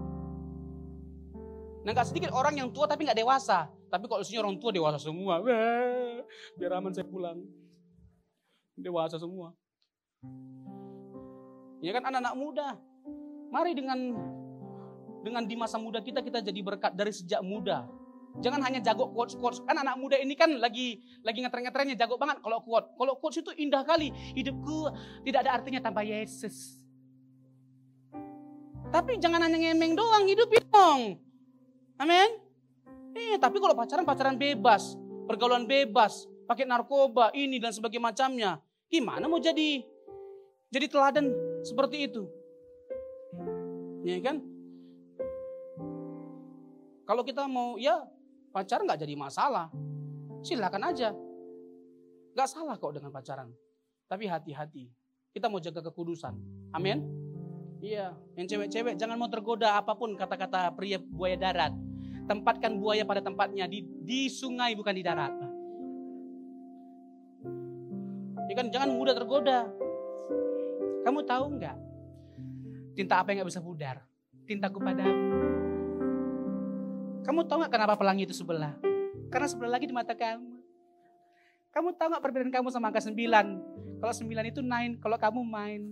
[1.82, 3.70] Nah gak sedikit orang yang tua tapi gak dewasa.
[3.90, 5.38] Tapi kalau isinya orang tua dewasa semua.
[6.58, 7.42] biar aman saya pulang.
[8.74, 9.54] Dewasa semua.
[11.82, 12.68] Ya kan anak-anak muda.
[13.52, 13.98] Mari dengan
[15.22, 17.84] dengan di masa muda kita kita jadi berkat dari sejak muda.
[18.40, 19.60] Jangan hanya jago quotes quotes.
[19.68, 22.88] Kan anak muda ini kan lagi lagi ngetren-ngetrennya jago banget kalau quote.
[22.96, 24.08] Kalau quotes itu indah kali.
[24.32, 24.88] Hidupku
[25.28, 26.80] tidak ada artinya tanpa Yesus.
[28.92, 31.16] Tapi jangan hanya ngemeng doang, hidupin dong.
[31.96, 32.28] Amin.
[33.16, 38.50] Eh, tapi kalau pacaran pacaran bebas, pergaulan bebas, pakai narkoba, ini dan sebagainya macamnya.
[38.92, 39.80] Gimana mau jadi
[40.72, 41.32] jadi teladan
[41.64, 42.28] seperti itu?
[44.04, 44.44] Ya kan?
[47.08, 48.04] Kalau kita mau ya
[48.52, 49.72] pacaran nggak jadi masalah.
[50.44, 51.10] Silakan aja.
[52.32, 53.48] Gak salah kok dengan pacaran.
[54.08, 54.88] Tapi hati-hati.
[55.32, 56.36] Kita mau jaga kekudusan.
[56.76, 57.04] Amin.
[57.82, 61.74] Iya, yang cewek-cewek jangan mau tergoda apa pun kata-kata pria buaya darat.
[62.30, 65.34] Tempatkan buaya pada tempatnya di, di sungai bukan di darat.
[68.46, 69.66] Ya kan jangan mudah tergoda.
[71.02, 71.76] Kamu tahu nggak?
[72.94, 73.96] Tinta apa yang nggak bisa pudar?
[74.46, 75.51] Tintaku padamu.
[77.22, 78.74] Kamu tahu nggak kenapa pelangi itu sebelah?
[79.30, 80.58] Karena sebelah lagi di mata kamu.
[81.70, 83.46] Kamu tahu nggak perbedaan kamu sama angka sembilan?
[84.02, 85.82] Kalau sembilan itu nine, kalau kamu main.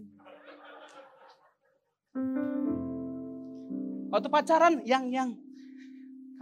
[4.11, 5.31] Waktu pacaran, yang yang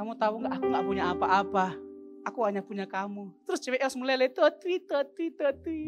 [0.00, 0.52] kamu tahu nggak?
[0.56, 1.66] Aku nggak punya apa-apa.
[2.24, 3.28] Aku hanya punya kamu.
[3.44, 5.80] Terus cewek harus meleleh, toti, toti, toti.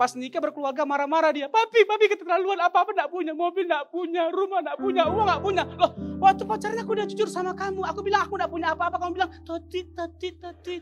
[0.00, 1.44] Pas nikah berkeluarga marah-marah dia.
[1.44, 3.36] Papi, papi keterlaluan apa-apa nggak punya.
[3.36, 5.62] Mobil nggak punya, rumah nggak punya, uang nggak punya.
[5.76, 7.84] Loh, waktu pacaran aku udah jujur sama kamu.
[7.84, 8.96] Aku bilang aku nggak punya apa-apa.
[8.96, 10.76] Kamu bilang, toti, toti, toti.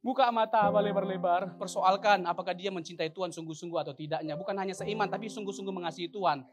[0.00, 4.40] Buka mata lebar-lebar, persoalkan apakah dia mencintai Tuhan sungguh-sungguh atau tidaknya.
[4.40, 6.48] Bukan hanya seiman, tapi sungguh-sungguh mengasihi Tuhan.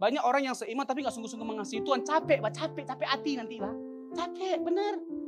[0.00, 2.00] Banyak orang yang seiman tapi gak sungguh-sungguh mengasihi Tuhan.
[2.00, 3.76] Capek, pak, capek, capek hati nanti, pak.
[4.16, 5.19] Capek, bener.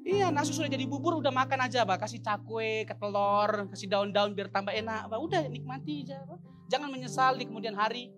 [0.00, 2.08] Iya, nasi sudah jadi bubur, udah makan aja, pak.
[2.08, 5.18] Kasih cakwe, ke telur, kasih daun-daun biar tambah enak, pak.
[5.20, 6.40] Udah nikmati aja, pak.
[6.72, 8.08] Jangan menyesal di kemudian hari.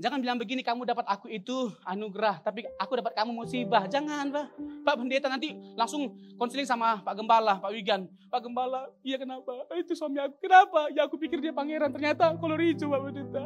[0.00, 3.84] Jangan bilang begini, kamu dapat aku itu anugerah, tapi aku dapat kamu musibah.
[3.86, 4.46] Jangan, Pak.
[4.82, 8.08] Pak Pendeta nanti langsung konseling sama Pak Gembala, Pak Wigan.
[8.32, 9.68] Pak Gembala, iya kenapa?
[9.76, 10.40] Itu suami aku.
[10.40, 10.88] Kenapa?
[10.96, 13.44] Ya aku pikir dia pangeran, ternyata kolor hijau, Pak Pendeta.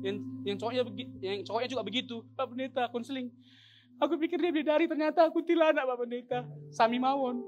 [0.00, 0.16] Yang,
[0.48, 0.82] yang cowoknya
[1.20, 3.28] yang cowoknya juga begitu, Pak Pendeta konseling.
[4.00, 6.40] Aku pikir dia bidari, ternyata aku tilana, Pak Pendeta.
[6.72, 7.44] Sami mawon.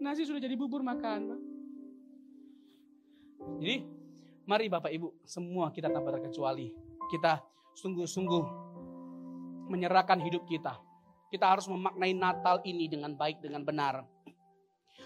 [0.00, 1.36] Nasi sudah jadi bubur makan.
[3.60, 3.84] Jadi
[4.42, 6.72] Mari Bapak Ibu, semua kita tanpa terkecuali.
[7.06, 7.38] Kita
[7.78, 8.44] sungguh-sungguh
[9.70, 10.80] menyerahkan hidup kita.
[11.30, 14.02] Kita harus memaknai Natal ini dengan baik, dengan benar.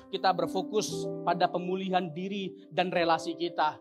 [0.09, 3.77] Kita berfokus pada pemulihan diri dan relasi kita.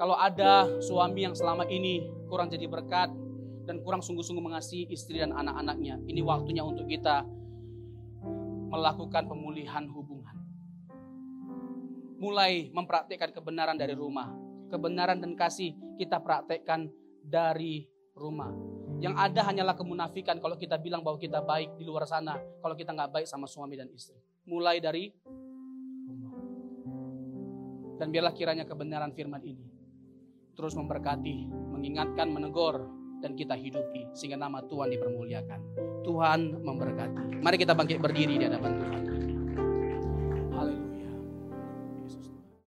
[0.00, 3.12] Kalau ada suami yang selama ini kurang jadi berkat
[3.64, 7.24] dan kurang sungguh-sungguh mengasihi istri dan anak-anaknya, ini waktunya untuk kita
[8.70, 10.36] melakukan pemulihan hubungan.
[12.20, 14.30] Mulai mempraktikkan kebenaran dari rumah,
[14.68, 16.92] kebenaran dan kasih kita praktekkan
[17.24, 18.52] dari rumah.
[19.00, 22.92] Yang ada hanyalah kemunafikan kalau kita bilang bahwa kita baik di luar sana, kalau kita
[22.92, 24.20] nggak baik sama suami dan istri.
[24.44, 25.08] Mulai dari
[26.04, 26.36] rumah.
[27.96, 29.80] Dan biarlah kiranya kebenaran firman ini
[30.60, 32.84] terus memberkati, mengingatkan, menegur,
[33.20, 35.60] dan kita hidupi sehingga nama Tuhan dipermuliakan.
[36.02, 37.44] Tuhan memberkati.
[37.44, 39.09] Mari kita bangkit berdiri di hadapan Tuhan.